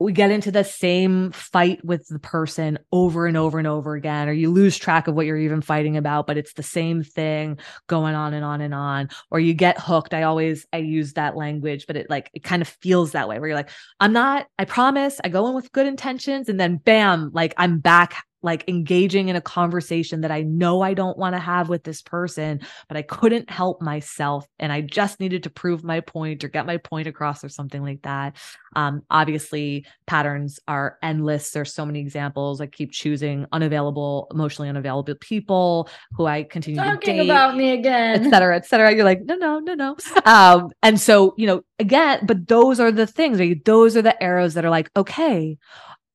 [0.00, 4.28] we get into the same fight with the person over and over and over again,
[4.28, 7.58] or you lose track of what you're even fighting about, but it's the same thing
[7.88, 10.14] going on and on and on, or you get hooked.
[10.14, 13.40] I always I use that language, but it like it kind of feels that way
[13.40, 16.76] where you're like, I'm not, I promise, I go in with good intentions, and then
[16.76, 21.34] bam, like I'm back like engaging in a conversation that I know I don't want
[21.34, 25.50] to have with this person, but I couldn't help myself and I just needed to
[25.50, 28.36] prove my point or get my point across or something like that.
[28.76, 31.50] Um, obviously, patterns are endless.
[31.50, 32.60] There's so many examples.
[32.60, 37.72] I keep choosing unavailable, emotionally unavailable people who I continue Talking to date, about me
[37.72, 38.94] again, et cetera, et cetera.
[38.94, 39.96] You're like, no, no, no, no.
[40.24, 43.64] Um, and so, you know, again, but those are the things, right?
[43.64, 45.56] Those are the arrows that are like, okay,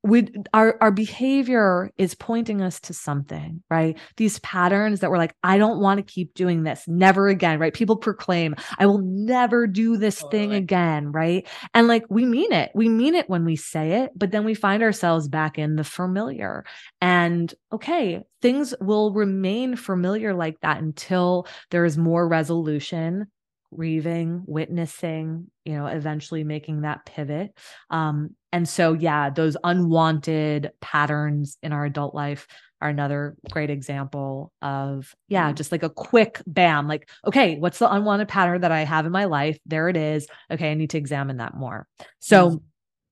[0.04, 3.98] we our our behavior is pointing us to something right?
[4.18, 7.74] These patterns that we're like i don't want to keep doing this never again right?
[7.74, 10.32] People proclaim i will never do this totally.
[10.32, 11.48] thing again right?
[11.74, 12.72] And like we mean it.
[12.76, 15.84] We mean it when we say it but then we find ourselves back in the
[15.84, 16.66] familiar.
[17.02, 23.28] And okay things will remain familiar like that until there is more resolution
[23.74, 27.58] grieving, witnessing, you know, eventually making that pivot.
[27.90, 32.48] Um, and so, yeah, those unwanted patterns in our adult life
[32.82, 35.56] are another great example of, yeah, mm-hmm.
[35.56, 39.12] just like a quick bam, like, okay, what's the unwanted pattern that I have in
[39.12, 39.58] my life?
[39.66, 40.28] There it is.
[40.52, 41.88] Okay, I need to examine that more.
[42.20, 42.62] So,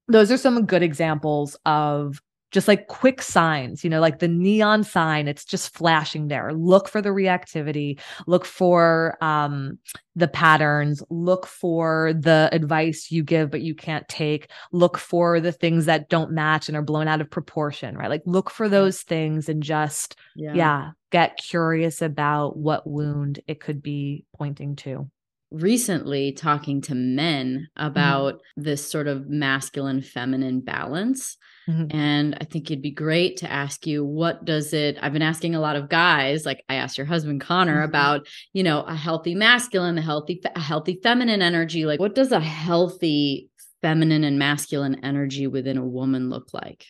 [0.07, 2.21] those are some good examples of
[2.51, 6.53] just like quick signs, you know, like the neon sign, it's just flashing there.
[6.53, 9.79] Look for the reactivity, look for um,
[10.15, 15.53] the patterns, look for the advice you give, but you can't take, look for the
[15.53, 18.09] things that don't match and are blown out of proportion, right?
[18.09, 23.59] Like look for those things and just, yeah, yeah get curious about what wound it
[23.59, 25.09] could be pointing to
[25.51, 27.87] recently talking to men mm-hmm.
[27.87, 28.61] about mm-hmm.
[28.63, 31.37] this sort of masculine feminine balance
[31.69, 31.95] Mm-hmm.
[31.95, 34.97] And I think it'd be great to ask you, what does it?
[35.01, 37.89] I've been asking a lot of guys, like I asked your husband Connor mm-hmm.
[37.89, 41.85] about, you know, a healthy masculine, a healthy, a healthy feminine energy.
[41.85, 43.49] Like, what does a healthy
[43.81, 46.85] feminine and masculine energy within a woman look like?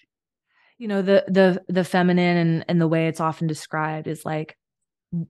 [0.78, 4.58] You know, the the the feminine and and the way it's often described is like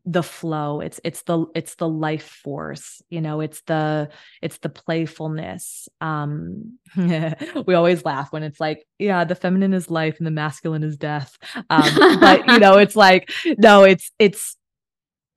[0.05, 0.79] the flow.
[0.81, 4.09] It's it's the it's the life force you know it's the
[4.41, 5.89] it's the playfulness.
[5.99, 10.83] Um we always laugh when it's like yeah the feminine is life and the masculine
[10.83, 11.37] is death.
[11.69, 14.55] Um but you know it's like no it's it's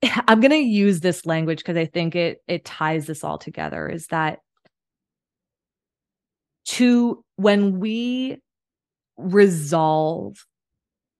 [0.27, 3.87] i'm going to use this language because i think it it ties this all together
[3.87, 4.39] is that
[6.65, 8.37] to when we
[9.17, 10.45] resolve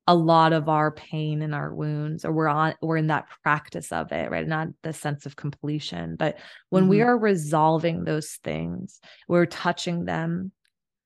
[0.07, 3.91] a lot of our pain and our wounds or we're on we're in that practice
[3.91, 6.37] of it right not the sense of completion but
[6.69, 6.91] when mm-hmm.
[6.91, 10.51] we are resolving those things we're touching them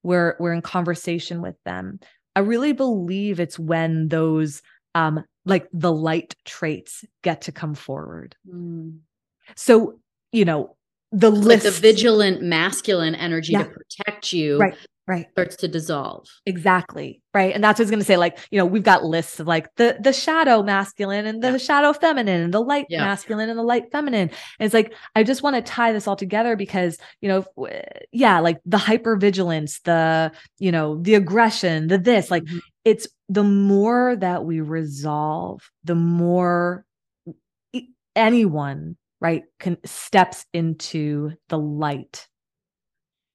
[0.02, 1.98] we're we're in conversation with them
[2.36, 4.60] i really believe it's when those
[4.94, 8.98] um like the light traits get to come forward mm.
[9.56, 9.98] so
[10.30, 10.76] you know
[11.12, 13.64] the list like the vigilant masculine energy yeah.
[13.64, 14.76] to protect you right
[15.10, 18.38] right starts to dissolve exactly right and that's what i was going to say like
[18.52, 21.56] you know we've got lists of like the the shadow masculine and the yeah.
[21.56, 23.04] shadow feminine and the light yeah.
[23.04, 26.14] masculine and the light feminine and it's like i just want to tie this all
[26.14, 27.44] together because you know
[28.12, 30.30] yeah like the hyper vigilance the
[30.60, 32.58] you know the aggression the this like mm-hmm.
[32.84, 36.84] it's the more that we resolve the more
[38.14, 42.28] anyone right can steps into the light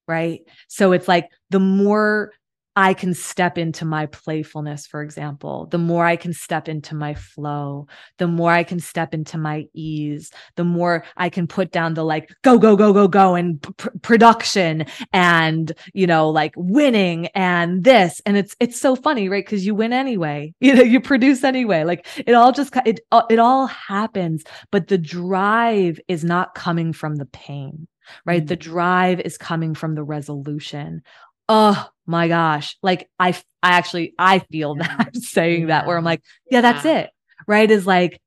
[0.07, 0.41] right?
[0.67, 2.31] So it's like the more
[2.77, 7.13] I can step into my playfulness, for example, the more I can step into my
[7.13, 7.87] flow,
[8.17, 12.03] the more I can step into my ease, the more I can put down the
[12.03, 17.85] like go, go, go, go, go and p- production and, you know, like winning and
[17.85, 18.21] this.
[18.25, 19.47] And it's, it's so funny, right?
[19.47, 21.85] Cause you win anyway, you know, you produce anyway.
[21.85, 22.99] Like it all just, it,
[23.29, 27.87] it all happens, but the drive is not coming from the pain
[28.25, 28.41] right?
[28.41, 28.47] Mm-hmm.
[28.47, 31.01] The drive is coming from the resolution.
[31.47, 32.77] Oh my gosh.
[32.81, 33.29] Like I
[33.61, 34.97] I actually I feel yeah.
[34.97, 35.67] that saying yeah.
[35.67, 37.09] that where I'm like, yeah, that's it.
[37.47, 37.69] Right?
[37.69, 38.19] Is like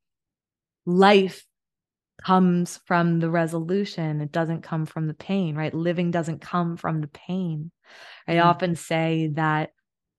[0.87, 1.45] life
[2.25, 4.21] comes from the resolution.
[4.21, 5.73] It doesn't come from the pain, right?
[5.73, 7.71] Living doesn't come from the pain.
[8.27, 8.49] I mm-hmm.
[8.49, 9.71] often say that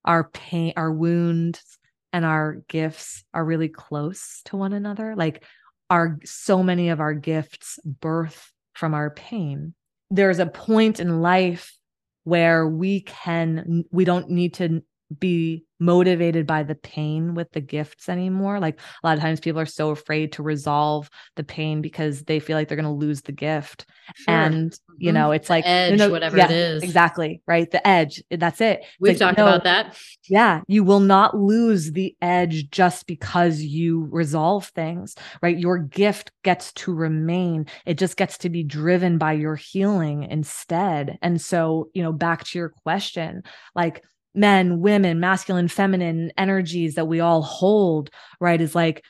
[0.06, 1.78] our pain, our wounds
[2.14, 5.16] and our gifts are really close to one another.
[5.16, 5.44] Like
[5.90, 9.74] our so many of our gifts birth from our pain.
[10.10, 11.76] There's a point in life
[12.24, 14.82] where we can, we don't need to
[15.18, 18.60] be motivated by the pain with the gifts anymore.
[18.60, 22.40] Like a lot of times people are so afraid to resolve the pain because they
[22.40, 23.86] feel like they're going to lose the gift.
[24.14, 24.36] Sure.
[24.36, 25.16] And, you mm-hmm.
[25.16, 26.84] know, it's the like edge, you know, whatever yeah, it is.
[26.84, 27.42] Exactly.
[27.48, 27.72] Right.
[27.72, 28.22] The edge.
[28.30, 28.82] That's it.
[28.82, 29.98] It's We've like, talked about that.
[30.28, 30.62] Yeah.
[30.68, 35.58] You will not lose the edge just because you resolve things, right?
[35.58, 37.68] Your gift gets to remain.
[37.86, 41.18] It just gets to be driven by your healing instead.
[41.22, 43.44] And so, you know, back to your question,
[43.76, 44.04] like,
[44.34, 48.62] men, women, masculine, feminine energies that we all hold, right?
[48.62, 49.04] Is like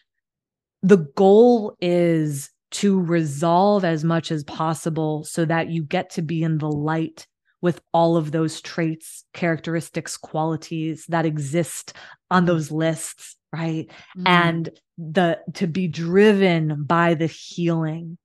[0.82, 6.44] the goal is to resolve as much as possible so that you get to be
[6.44, 7.26] in the light
[7.62, 11.94] with all of those traits, characteristics, qualities that exist
[12.32, 13.90] on those lists, right?
[14.18, 14.24] Mm.
[14.26, 18.18] And the to be driven by the healing.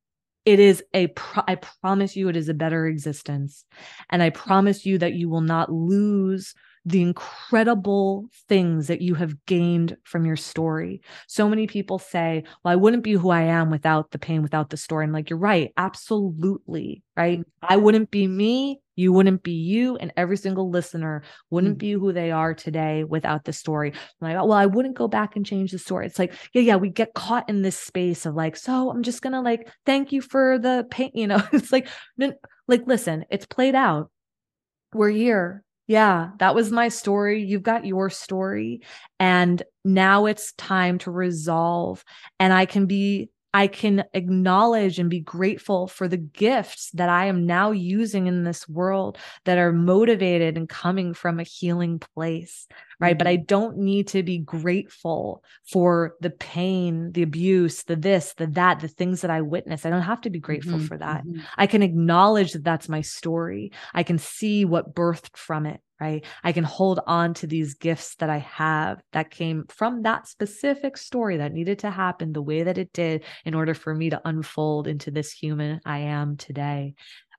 [0.45, 3.65] It is a pro- I promise you it is a better existence.
[4.11, 6.55] And I promise you that you will not lose
[6.87, 11.01] the incredible things that you have gained from your story.
[11.27, 14.71] So many people say, Well, I wouldn't be who I am without the pain, without
[14.71, 15.05] the story.
[15.05, 15.73] I'm like, You're right.
[15.77, 17.03] Absolutely.
[17.17, 17.41] Right.
[17.63, 18.81] I wouldn't be me.
[18.97, 19.97] You wouldn't be you.
[19.97, 21.87] And every single listener wouldn't mm-hmm.
[21.87, 23.93] be who they are today without the story.
[23.93, 26.05] I'm like, Well, I wouldn't go back and change the story.
[26.07, 29.23] It's like, Yeah, yeah, we get caught in this space of like, So I'm just
[29.23, 31.13] going to like, thank you for the pain.
[31.15, 31.89] You know, it's like,
[32.69, 34.11] like, listen, it's played out.
[34.93, 37.43] We're here yeah, that was my story.
[37.43, 38.81] You've got your story.
[39.21, 42.05] And now it's time to resolve.
[42.41, 47.27] And I can be I can acknowledge and be grateful for the gifts that I
[47.27, 52.67] am now using in this world that are motivated and coming from a healing place.
[52.99, 53.17] Right.
[53.17, 53.45] But I mm-hmm.
[53.47, 58.89] don't need to be grateful for the pain, the abuse, the this, the that, the
[58.89, 59.87] things that I witnessed.
[59.87, 60.87] I don't have to be grateful mm-hmm.
[60.87, 61.25] for that.
[61.25, 61.41] Mm-hmm.
[61.57, 63.73] I can acknowledge that that's my story.
[63.95, 66.25] I can see what birthed from it right?
[66.43, 70.97] I can hold on to these gifts that I have that came from that specific
[70.97, 74.21] story that needed to happen the way that it did in order for me to
[74.25, 76.95] unfold into this human I am today.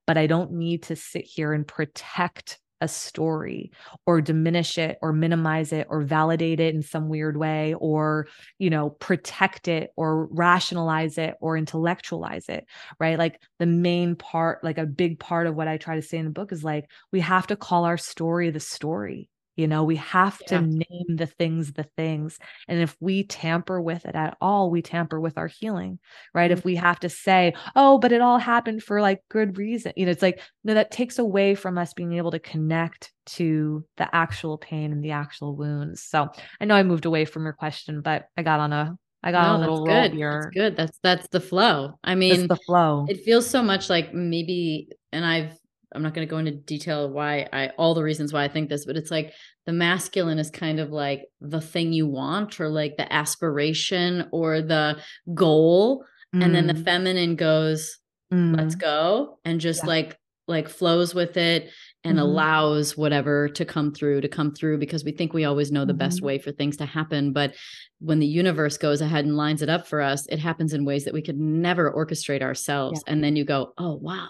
[0.07, 3.71] But I don't need to sit here and protect a story
[4.05, 8.27] or diminish it or minimize it or validate it in some weird way or
[8.59, 12.65] you know protect it or rationalize it or intellectualize it
[12.99, 13.19] right?
[13.19, 16.25] Like the main part like a big part of what i try to say in
[16.25, 19.95] the book is like we have to call our story the story you know, we
[19.98, 20.60] have yeah.
[20.60, 22.40] to name the things the things.
[22.68, 25.99] And if we tamper with it at all, we tamper with our healing,
[26.34, 26.52] right?
[26.52, 26.57] Mm-hmm.
[26.57, 30.06] If we have to say, oh, but it all happened for like good reason, you
[30.06, 34.14] know, it's like, no, that takes away from us being able to connect to the
[34.14, 36.03] actual pain and the actual wounds.
[36.03, 36.30] So
[36.60, 39.48] I know I moved away from your question, but I got on a I got
[39.48, 40.18] no, a little that's good.
[40.18, 40.41] Here.
[40.44, 40.77] That's good.
[40.77, 41.98] That's that's the flow.
[42.03, 43.07] I mean, the flow.
[43.10, 45.57] It feels so much like maybe, and I've
[45.95, 48.69] I'm not going to go into detail why I all the reasons why I think
[48.69, 49.34] this, but it's like
[49.65, 54.61] the masculine is kind of like the thing you want or like the aspiration or
[54.61, 54.97] the
[55.34, 56.05] goal
[56.35, 56.43] mm.
[56.43, 56.84] and then the mm.
[56.84, 57.97] feminine goes
[58.31, 58.55] mm.
[58.55, 59.89] let's go and just yeah.
[59.89, 61.69] like like flows with it
[62.03, 65.72] and mm allows whatever to come through to come through because we think we always
[65.72, 65.99] know the mm-hmm.
[65.99, 67.55] best way for things to happen but
[67.99, 71.03] when the universe goes ahead and lines it up for us it happens in ways
[71.05, 73.13] that we could never orchestrate ourselves yeah.
[73.13, 74.27] and then you go oh wow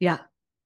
[0.00, 0.18] yeah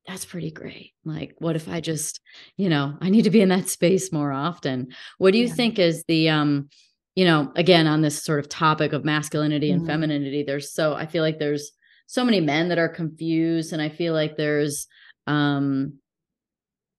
[0.08, 0.94] that's pretty great.
[1.04, 2.20] Like, what if I just,
[2.56, 4.88] you know, I need to be in that space more often?
[5.18, 5.54] What do you yeah.
[5.54, 6.70] think is the, um,
[7.14, 9.90] you know, again, on this sort of topic of masculinity and mm-hmm.
[9.90, 11.72] femininity, there's so, I feel like there's
[12.06, 13.74] so many men that are confused.
[13.74, 14.86] And I feel like there's,
[15.26, 15.98] um,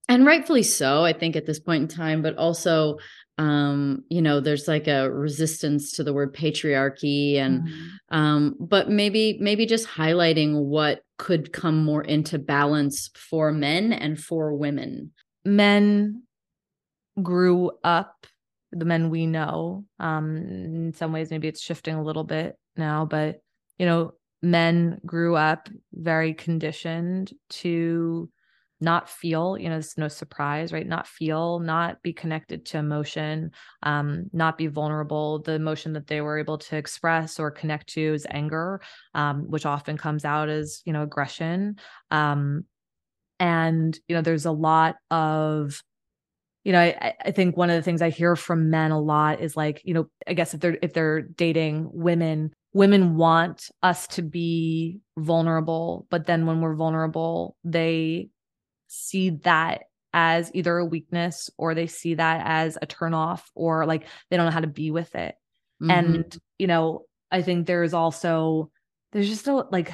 [0.07, 2.98] and rightfully so, I think at this point in time, but also,
[3.40, 8.16] um, you know, there's like a resistance to the word patriarchy and, mm-hmm.
[8.16, 14.20] um, but maybe, maybe just highlighting what could come more into balance for men and
[14.20, 15.11] for women.
[15.45, 16.24] Men
[17.24, 18.28] grew up,
[18.74, 23.06] the men we know, um, in some ways, maybe it's shifting a little bit now,
[23.06, 23.41] but,
[23.78, 28.30] you know, men grew up very conditioned to
[28.81, 30.88] not feel you know it's no surprise right?
[30.88, 33.51] Not feel not be connected to emotion
[33.84, 35.39] um, not be vulnerable.
[35.39, 38.81] The emotion that they were able to express or connect to is anger
[39.14, 41.77] um, which often comes out as you know aggression.
[42.11, 42.65] Um,
[43.39, 45.81] and you know there's a lot of
[46.64, 49.39] you know I, I think one of the things i hear from men a lot
[49.39, 54.07] is like you know i guess if they're if they're dating women women want us
[54.07, 58.30] to be vulnerable but then when we're vulnerable they
[58.90, 64.07] see that as either a weakness or they see that as a turnoff or like
[64.30, 65.36] they don't know how to be with it.
[65.82, 65.91] Mm-hmm.
[65.91, 68.72] And, you know, I think there's also,
[69.11, 69.94] there's just a like,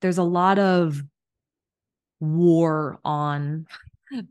[0.00, 1.00] there's a lot of
[2.18, 3.66] war on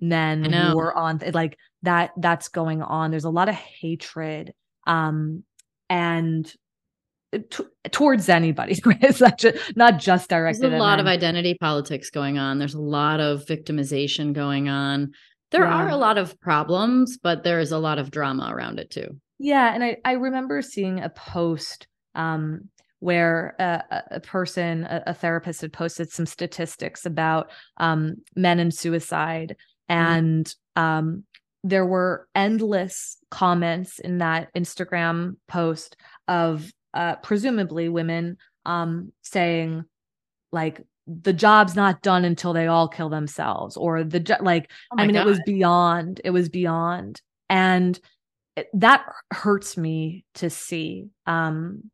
[0.02, 3.10] men, war on like that, that's going on.
[3.10, 4.54] There's a lot of hatred.
[4.86, 5.44] Um,
[5.90, 6.54] and
[7.32, 8.80] t- towards anybody.
[8.86, 10.62] it's not just, not just directed.
[10.64, 12.60] There's a lot of identity politics going on.
[12.60, 15.12] There's a lot of victimization going on.
[15.52, 15.74] There yeah.
[15.74, 19.20] are a lot of problems, but there is a lot of drama around it too.
[19.40, 25.14] Yeah, and I I remember seeing a post um, where a, a person, a, a,
[25.14, 29.56] therapist, had posted some statistics about um, men and suicide,
[29.90, 30.02] mm-hmm.
[30.02, 30.84] and mm-hmm.
[30.84, 31.24] um,
[31.64, 35.98] there were endless comments in that Instagram post
[36.28, 39.84] of uh, presumably women um, saying
[40.52, 44.98] like the job's not done until they all kill themselves or the jo- like Oh
[45.00, 47.22] i mean it was beyond it was beyond.
[47.50, 48.00] And
[48.56, 51.90] it- that hurts me to see um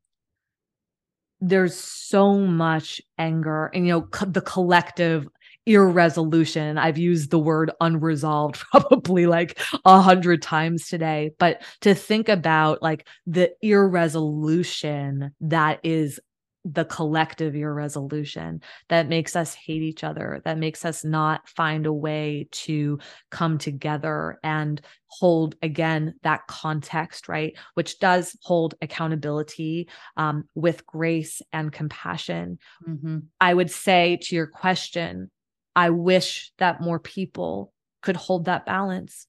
[1.40, 5.28] there's so much anger and you know co- the collective
[5.68, 12.30] irresolution i've used the word unresolved probably like a hundred times today but to think
[12.30, 16.20] about like the irresolution that is
[16.66, 21.94] the collective irresolution that makes us hate each other that makes us not find a
[21.94, 23.00] way to
[23.32, 29.88] come together and hold again that context right which does hold accountability
[30.18, 33.24] um, with grace and compassion Mhm.
[33.40, 35.30] I would say to your question,
[35.78, 37.72] I wish that more people
[38.02, 39.28] could hold that balance.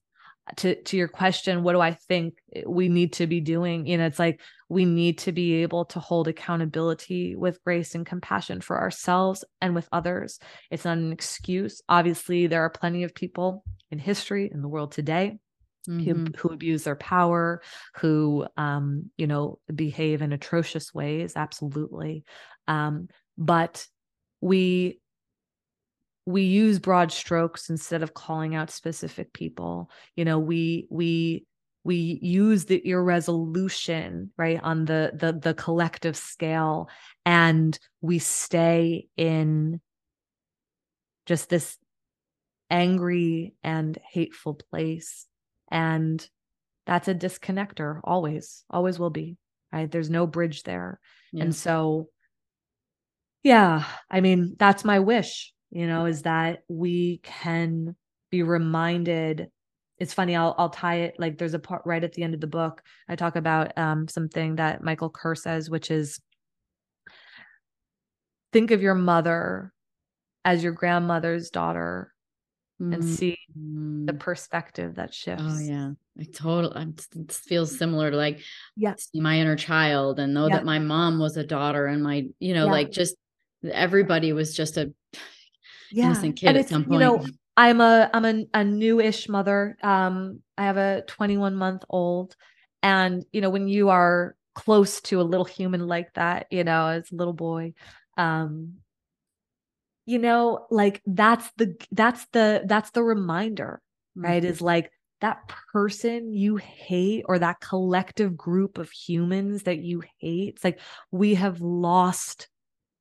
[0.57, 3.87] To to your question, what do I think we need to be doing?
[3.87, 8.07] You know, it's like we need to be able to hold accountability with grace and
[8.07, 10.39] compassion for ourselves and with others.
[10.71, 11.83] It's not an excuse.
[11.91, 15.39] Obviously, there are plenty of people in history in the world today
[15.87, 16.37] who, Mhm.
[16.37, 17.61] who abuse their power,
[17.97, 22.25] who um, you know, behave in atrocious ways, absolutely.
[22.67, 23.87] Um, but
[24.41, 25.01] we
[26.29, 29.91] we use broad strokes instead of calling out specific people.
[30.15, 31.47] You know, we we
[31.85, 36.91] we use the irresolution right on the the the collective scale
[37.25, 39.81] and we stay in
[41.25, 41.79] just this
[42.69, 45.25] angry and hateful place
[45.71, 46.29] and
[46.85, 49.39] that's a disconnector always always will be
[49.73, 51.01] right there's no bridge there
[51.33, 51.45] Yeah.
[51.45, 52.11] and so
[53.43, 57.95] yeah i mean that's my wish you know is that we can
[58.31, 59.49] be reminded
[59.99, 62.41] it's funny i'll i'll tie it like there's a part right at the end of
[62.41, 66.21] the book i talk about um something that michael kerr says which is
[68.53, 69.73] think of your mother
[70.45, 72.15] as your grandmother's daughter
[72.81, 73.37] and see
[74.07, 76.95] the perspective that shifts Oh yeah, I totally.
[77.17, 78.41] It feels similar to like
[78.77, 78.95] Yeah.
[78.97, 80.57] see my inner child and know Yeah.
[80.57, 82.71] that my mom was a daughter and my you know Yeah.
[82.71, 83.17] like just
[83.69, 84.93] everybody was just a
[85.91, 87.25] yeah innocent kid and at some you know
[87.57, 92.37] i'm a i'm a, a newish mother um i have a 21 month old
[92.83, 96.87] and you know when you are close to a little human like that you know
[96.89, 97.73] as a little boy
[98.17, 98.75] um
[100.07, 103.81] you know like that's the that's the that's the reminder
[104.15, 104.51] right Mhm.
[104.51, 104.91] is like
[105.21, 110.81] that person you hate or that collective group of humans that you hate it's like
[111.11, 112.49] we have lost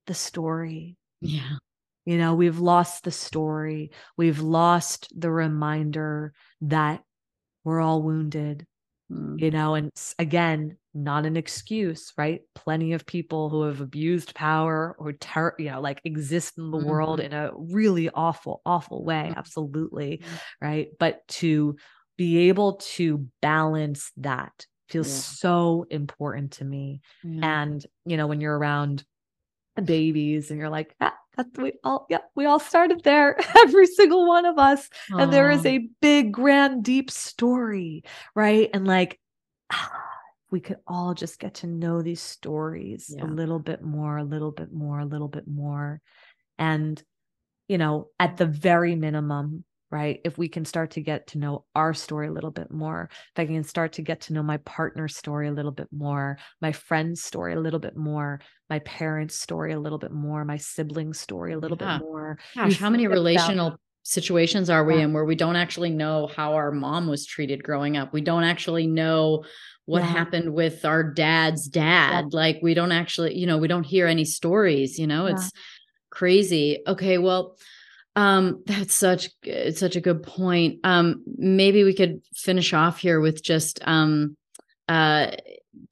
[0.07, 1.57] the story Yeah.
[2.07, 3.91] You know, we've lost the story.
[4.17, 7.03] We've lost the reminder that
[7.65, 8.65] we're all wounded,
[9.11, 9.39] Mm.
[9.41, 12.41] you know, and again, not an excuse, right?
[12.55, 16.77] Plenty of people who have abused power or, ter- you know, like exist in the
[16.77, 17.23] world Mhm.
[17.25, 19.29] in a really awful, awful way.
[19.31, 19.37] Mhm.
[19.37, 20.17] Absolutely.
[20.17, 20.39] Mhm.
[20.61, 20.87] Right.
[20.99, 21.77] But to
[22.17, 25.13] be able to balance that feels Yeah.
[25.13, 27.01] so important to me.
[27.23, 27.61] Yeah.
[27.61, 29.05] And, you know, when you're around
[29.83, 31.17] babies and you're like, ah,
[31.57, 34.89] we all, yeah, we all started there, every single one of us.
[35.09, 38.03] And there is a big, grand, deep story,
[38.35, 38.69] right?
[38.73, 39.19] And like,
[40.51, 43.25] we could all just get to know these stories Yeah.
[43.25, 46.01] a little bit more, a little bit more, a little bit more.
[46.57, 47.01] And,
[47.67, 50.19] you know, at the very minimum, right?
[50.25, 53.39] If we can start to get to know our story a little bit more, if
[53.39, 56.71] I can start to get to know my partner's story a little bit more, my
[56.71, 61.19] friend's story a little bit more, my parents' story a little bit more, my siblings'
[61.19, 61.99] story a little Yeah.
[61.99, 62.37] bit more.
[62.55, 65.01] Gosh, how many think about- relational situations are we Yeah.
[65.01, 68.13] in where we don't actually know how our mom was treated growing up?
[68.13, 69.43] We don't actually know
[69.85, 70.07] what Yeah.
[70.07, 72.33] happened with our dad's dad.
[72.33, 75.51] Like we don't actually, you know, we don't hear any stories, you know, it's
[76.09, 76.79] crazy.
[76.87, 77.57] Okay, well,
[78.17, 80.79] um that's such it's such a good point.
[80.83, 84.35] Um maybe we could finish off here with just um
[84.89, 85.31] uh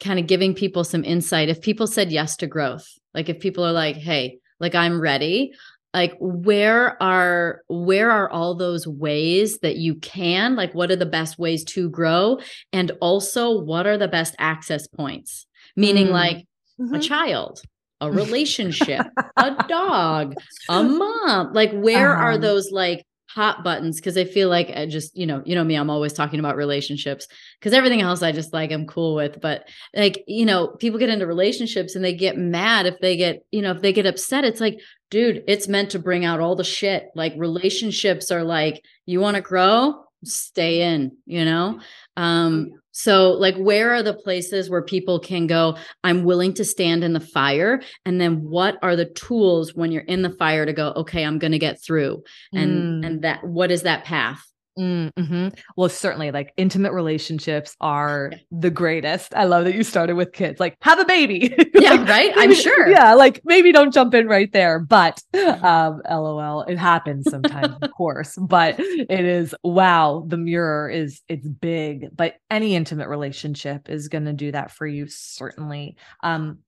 [0.04, 3.64] kind of giving people some insight if people said yes to growth like if people
[3.64, 5.52] are like hey like i'm ready
[5.94, 11.06] like where are where are all those ways that you can like what are the
[11.06, 12.40] best ways to grow
[12.74, 15.46] and also what are the best access points
[15.76, 16.12] meaning Mm.
[16.12, 16.48] like
[16.80, 17.02] a Mhm.
[17.04, 17.62] child
[18.06, 19.06] a relationship
[19.38, 20.36] a dog
[20.70, 21.54] a mom.
[21.54, 22.38] Like where are Uh-huh.
[22.42, 23.98] those like hot buttons?
[24.00, 26.56] Because i feel like i just you know you know me i'm always talking about
[26.56, 27.28] relationships
[27.60, 29.42] because everything else i just like i'm cool with.
[29.42, 33.44] But like you know people get into relationships and they get mad if they get
[33.52, 34.46] you know if they get upset.
[34.46, 34.80] It's like
[35.12, 37.08] dude it's meant to bring out all the shit.
[37.16, 41.80] Like relationships are like you want to grow stay in, you know?
[42.18, 47.04] Um, so like where are the places where people can go, I'm willing to stand
[47.04, 47.82] in the fire?
[48.06, 51.40] And then what are the tools when you're in the fire to go, okay, I'm
[51.40, 52.24] gonna get through?
[52.54, 53.06] And Mm.
[53.06, 54.42] and that what is that path?
[54.78, 55.50] Mm-hmm.
[55.78, 59.34] Well, certainly, like intimate relationships are the greatest.
[59.34, 60.60] I love that you started with kids.
[60.60, 61.56] Like, have a baby.
[61.76, 62.32] Yeah, Like, right?
[62.36, 62.88] I'm sure.
[62.90, 67.92] Yeah, like maybe don't jump in right there, but um, lol, it happens sometimes, of
[67.92, 68.38] course.
[68.40, 70.24] But it is wow.
[70.28, 74.88] The mirror is it's big, but any intimate relationship is going to do that for
[74.88, 75.98] you certainly.
[76.24, 76.60] Um,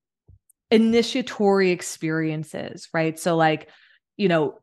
[0.71, 3.17] initiatory experiences, right?
[3.17, 3.69] So, like,
[4.17, 4.59] you know,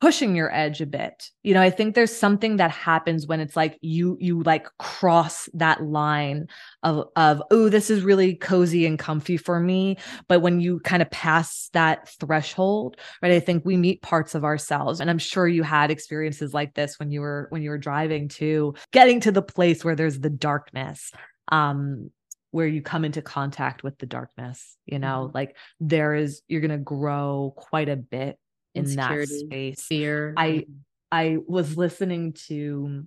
[0.00, 1.30] pushing your edge a bit.
[1.42, 5.48] You know i think there's something that happens when it's like you you like cross
[5.54, 6.46] that line
[6.82, 9.96] of of oh this is really cozy and comfy for me.
[10.28, 14.44] But when you kind of pass that threshold right i think we meet parts of
[14.44, 15.00] ourselves.
[15.00, 18.28] And i'm sure you had experiences like this when you were when you were driving
[18.28, 21.12] to getting to the place where there's the darkness
[21.50, 22.10] um
[22.50, 25.30] where you come into contact with the darkness you know?
[25.34, 28.38] Like there is you're going to grow quite a bit
[28.78, 30.34] in that space fear.
[30.36, 30.72] I- mm-hmm.
[31.10, 33.06] I was listening to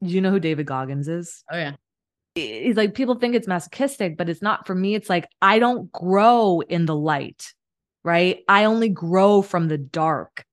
[0.00, 1.44] you know who David Goggins is?
[1.50, 1.72] oh yeah.
[2.34, 4.94] He's like people think it's masochistic, but it's not for me.
[4.94, 7.52] It's like I don't grow in the light,
[8.04, 8.40] right?
[8.48, 10.44] I only grow from the dark.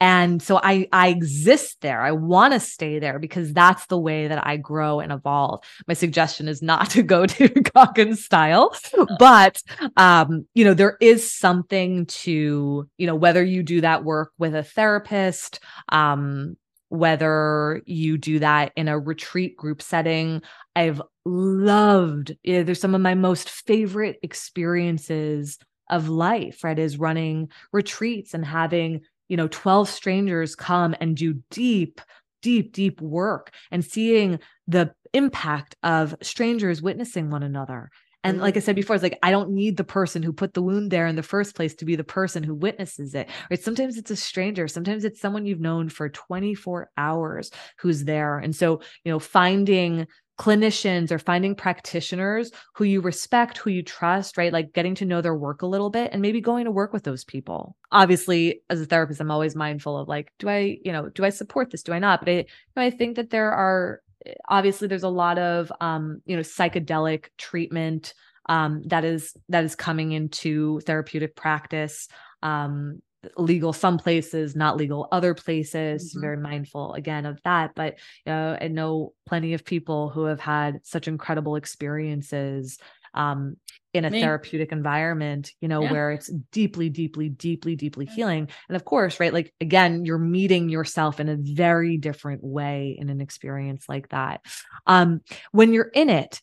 [0.00, 2.02] And so I I exist there.
[2.02, 5.62] I want to stay there because that's the way that I grow and evolve.
[5.88, 8.76] My suggestion is not to go to Goggins style,
[9.18, 9.62] but
[9.96, 14.54] um, you know, there is something to, you know, whether you do that work with
[14.54, 16.56] a therapist, um,
[16.88, 20.42] whether you do that in a retreat group setting.
[20.74, 25.58] I've loved, yeah, there's some of my most favorite experiences
[25.90, 26.78] of life, right?
[26.78, 32.00] Is running retreats and having, you know, 12 strangers come and do deep,
[32.42, 37.90] deep, deep work and seeing the impact of strangers witnessing one another.
[38.26, 40.62] And like I said before, it's like I don't need the person who put the
[40.62, 43.28] wound there in the first place to be the person who witnesses it.
[43.48, 43.62] Right.
[43.62, 48.38] Sometimes it's a stranger, sometimes it's someone you've known for 24 hours who's there.
[48.38, 54.36] And so, you know, finding clinicians or finding practitioners who you respect, who you trust,
[54.36, 54.52] right?
[54.52, 57.04] Like getting to know their work a little bit and maybe going to work with
[57.04, 57.76] those people.
[57.90, 61.30] Obviously, as a therapist, I'm always mindful of like, do I, you know, do I
[61.30, 61.82] support this?
[61.82, 62.20] Do I not?
[62.20, 62.44] But I, you
[62.76, 64.02] know, I think that there are
[64.48, 68.14] obviously there's a lot of um, you know, psychedelic treatment
[68.48, 72.08] um that is that is coming into therapeutic practice.
[72.42, 73.02] Um
[73.36, 76.20] legal some places not legal other places Mhm.
[76.20, 77.94] very mindful again of that but
[78.24, 82.78] you know I know plenty of people who have had such incredible experiences
[83.14, 83.56] um,
[83.94, 84.20] in a Me.
[84.20, 85.90] therapeutic environment, you know, Yeah.
[85.90, 88.46] where it's deeply, deeply, deeply, deeply healing.
[88.68, 93.08] And of course, right, like again, you're meeting yourself in a very different way in
[93.08, 94.42] an experience like that.
[94.86, 95.22] Um,
[95.52, 96.42] when you're in it,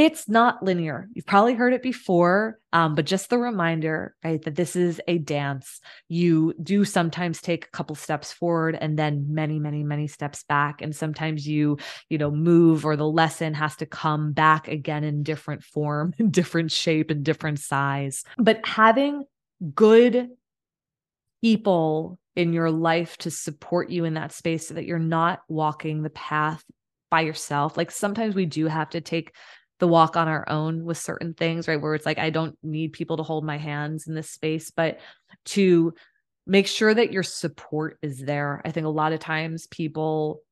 [0.00, 1.10] it's not linear.
[1.12, 5.18] You've probably heard it before, um, but just the reminder, right, that this is a
[5.18, 5.78] dance.
[6.08, 10.80] You do sometimes take a couple steps forward and then many, many, many steps back.
[10.80, 11.76] And sometimes you,
[12.08, 16.30] you know, move or the lesson has to come back again in different form, in
[16.30, 18.24] different shape, and different size.
[18.38, 19.24] But having
[19.74, 20.30] good
[21.42, 26.00] people in your life to support you in that space so that you're not walking
[26.02, 26.64] the path
[27.10, 27.76] by yourself.
[27.76, 29.34] Like sometimes we do have to take
[29.80, 31.80] the walk on our own with certain things, right?
[31.80, 35.00] Where it's like, I don't need people to hold my hands in this space, but
[35.46, 35.94] to
[36.46, 38.62] make sure that your support is there.
[38.64, 40.42] I think a lot of times people,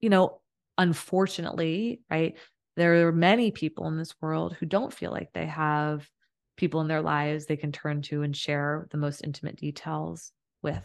[0.00, 0.40] you know,
[0.78, 2.36] unfortunately, right?
[2.76, 6.06] There are many people in this world who don't feel like they have
[6.56, 10.32] people in their lives they can turn to and share the most intimate details
[10.62, 10.84] with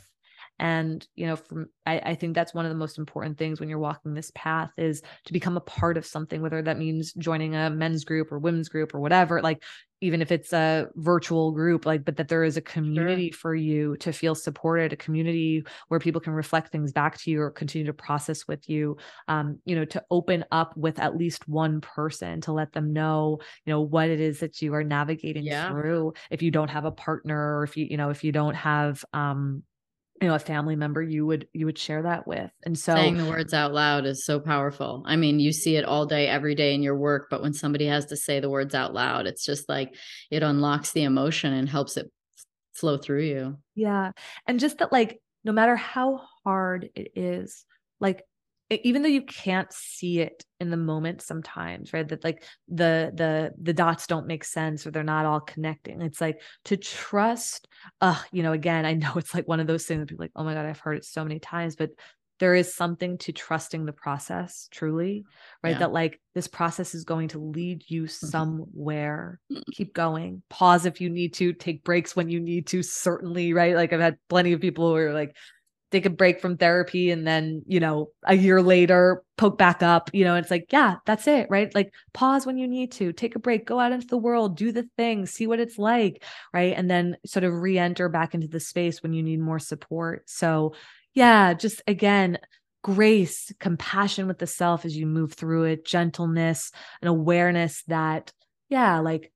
[0.62, 3.68] and you know from I, I think that's one of the most important things when
[3.68, 7.56] you're walking this path is to become a part of something whether that means joining
[7.56, 9.64] a men's group or women's group or whatever like
[10.04, 13.98] even if it's a virtual group like but that there is a community for you
[13.98, 17.86] to feel supported a community where people can reflect things back to you or continue
[17.86, 18.96] to process with you
[19.28, 23.40] um you know to open up with at least one person to let them know
[23.66, 25.68] you know what it is that you are navigating Yeah.
[25.68, 28.56] through if you don't have a partner or if you you know if you don't
[28.56, 29.64] have um
[30.22, 33.18] you know a family member you would you would share that with and so saying
[33.18, 35.04] the words out loud is so powerful.
[35.06, 37.88] I mean, you see it all day, every day in your work, but when somebody
[37.88, 39.96] has to say the words out loud, it's just like
[40.30, 42.12] it unlocks the emotion and helps it
[42.74, 43.58] flow through you.
[43.76, 44.12] Yeah.
[44.48, 47.66] And just that, like, no matter how hard it is,
[48.00, 48.24] like,
[48.72, 53.52] even though you can't see it in the moment sometimes right that like the the
[53.62, 57.68] the dots don't make sense or they're not all connecting it's like to trust
[58.00, 60.26] uh you know again i know it's like one of those things that people are
[60.26, 61.92] like oh my god i've heard it so many times but
[62.42, 65.24] there is something to trusting the process truly,
[65.64, 65.74] right?
[65.74, 65.78] Yeah.
[65.78, 68.28] That like this process is going to lead you mm-hmm.
[68.28, 69.40] somewhere.
[69.74, 70.42] Keep going.
[70.50, 73.76] Pause if you need to, take breaks when you need to, certainly, right?
[73.76, 75.36] Like I've had plenty of people who are like,
[75.92, 80.10] take a break from therapy and then you know a year later poke back up
[80.14, 81.74] you know it's like yeah that's it right?
[81.76, 84.72] Like pause when you need to take a break go out into the world do
[84.72, 86.24] the thing see what it's like
[86.54, 86.74] right?
[86.76, 90.30] And then sort of re-enter back into the space when you need more support.
[90.30, 90.74] So
[91.14, 92.40] yeah just again
[92.84, 98.32] grace compassion with the self as you move through it gentleness and awareness that
[98.70, 99.32] yeah like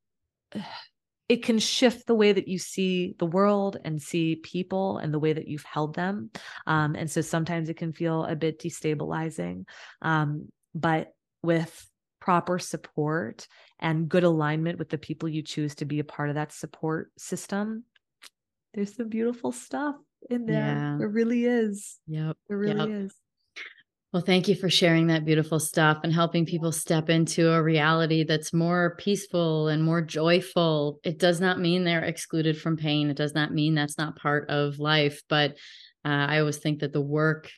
[1.28, 5.20] it can shift the way that you see the world and see people and the
[5.20, 6.30] way that you've held them.
[6.68, 9.66] Um, and so sometimes it can feel a bit destabilizing.
[10.02, 11.90] Um, but with
[12.22, 13.48] proper support
[13.80, 17.12] and good alignment with the people you choose to be a part of that support
[17.18, 17.86] system,
[18.74, 19.96] there's some beautiful stuff
[20.30, 20.76] in there.
[20.76, 20.96] Yeah.
[21.00, 21.98] There really is.
[22.08, 22.38] Yep.
[22.50, 23.02] It really yep.
[23.06, 23.16] is.
[24.16, 28.24] Well, thank you for sharing that beautiful stuff and helping people step into a reality
[28.24, 31.02] that's more peaceful and more joyful.
[31.04, 33.10] It does not mean they're excluded from pain.
[33.10, 35.22] It does not mean that's not part of life.
[35.28, 35.58] But
[36.06, 37.52] uh, I always think that the work,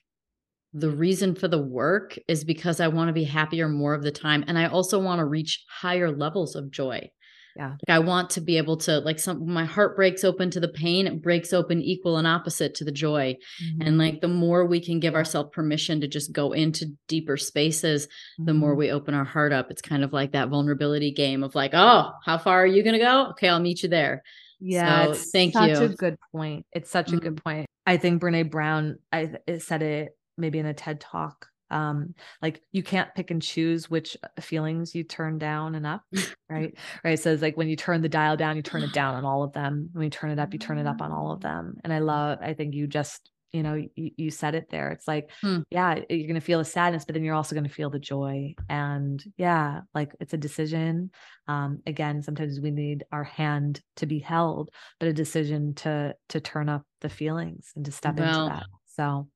[0.73, 4.11] the reason for the work is because I want to be happier more of the
[4.11, 4.43] time.
[4.47, 7.11] And I also want to reach higher levels of joy
[7.57, 10.59] yeah like i want to be able to like some my heart breaks open to
[10.59, 13.81] the pain it breaks open equal and opposite to the joy mm-hmm.
[13.81, 18.05] and like the more we can give ourselves permission to just go into deeper spaces
[18.05, 18.45] mm-hmm.
[18.45, 18.79] the more mm-hmm.
[18.79, 22.11] we open our heart up it's kind of like that vulnerability game of like oh
[22.23, 24.23] how far are you going to go okay i'll meet you there
[24.59, 27.17] yeah so, thank such you such a good point it's such mm-hmm.
[27.17, 27.49] a good mm-hmm.
[27.49, 32.61] point i think brene brown i said it maybe in a ted talk um like
[32.71, 36.03] you can't pick and choose which uh, feelings you turn down and up
[36.49, 36.77] right?
[37.03, 39.25] Right so it's like when you turn the dial down you turn it down on
[39.25, 39.89] all of them.
[39.93, 41.75] When you turn it up you turn it up on all of them.
[41.83, 44.91] And i love i think you just you know you, you said it there.
[44.91, 45.59] It's like hmm.
[45.69, 47.99] yeah you're going to feel the sadness but then you're also going to feel the
[47.99, 48.55] joy.
[48.69, 51.11] And yeah like it's a decision.
[51.47, 54.69] Um again sometimes we need our hand to be held
[54.99, 58.65] but a decision to to turn up the feelings and to step well, into that.
[58.85, 59.27] So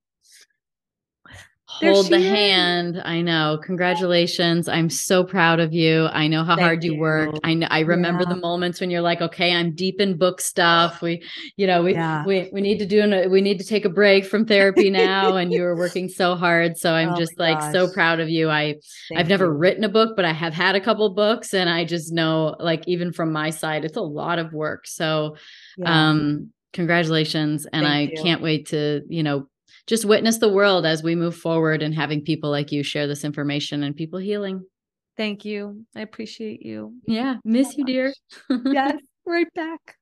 [1.72, 2.26] hold the is.
[2.26, 3.02] hand.
[3.04, 3.60] I know.
[3.64, 4.68] Congratulations.
[4.68, 6.08] I'm so proud of you.
[6.08, 7.40] I know how Thank hard you, you, worked.
[7.44, 8.34] I know I remember yeah.
[8.34, 11.02] the moments when you're like, okay, I'm deep in book stuff.
[11.02, 11.24] We,
[11.56, 12.24] you know, we yeah.
[12.26, 15.36] we we need to do an, we need to take a break from therapy now.
[15.38, 16.78] and you were working so hard.
[16.78, 17.74] So I'm oh just like gosh.
[17.74, 18.50] so proud of you.
[18.50, 18.76] I
[19.10, 19.52] Thank I've never you.
[19.52, 22.84] written a book, but I have had a couple books and I just know like
[22.88, 24.88] even from my side, it's a lot of work.
[24.88, 25.36] So
[25.78, 26.10] yeah.
[26.10, 28.24] um congratulations and Thank i you.
[28.24, 29.48] can't wait to you know
[29.88, 33.24] just witness the world as we move forward and having people like you share this
[33.24, 34.66] information and people healing.
[35.18, 35.86] Thank you.
[35.96, 36.96] I appreciate you.
[37.08, 37.36] Yeah.
[37.44, 38.14] Miss so you, dear.
[38.66, 38.96] yes.
[39.26, 39.98] Right back.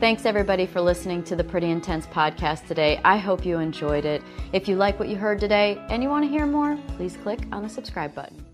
[0.00, 3.00] Thanks everybody for listening to the Pretty Intense podcast today.
[3.04, 4.22] I hope you enjoyed it.
[4.52, 7.40] If you like what you heard today and you want to hear more, please click
[7.52, 8.44] on the subscribe button.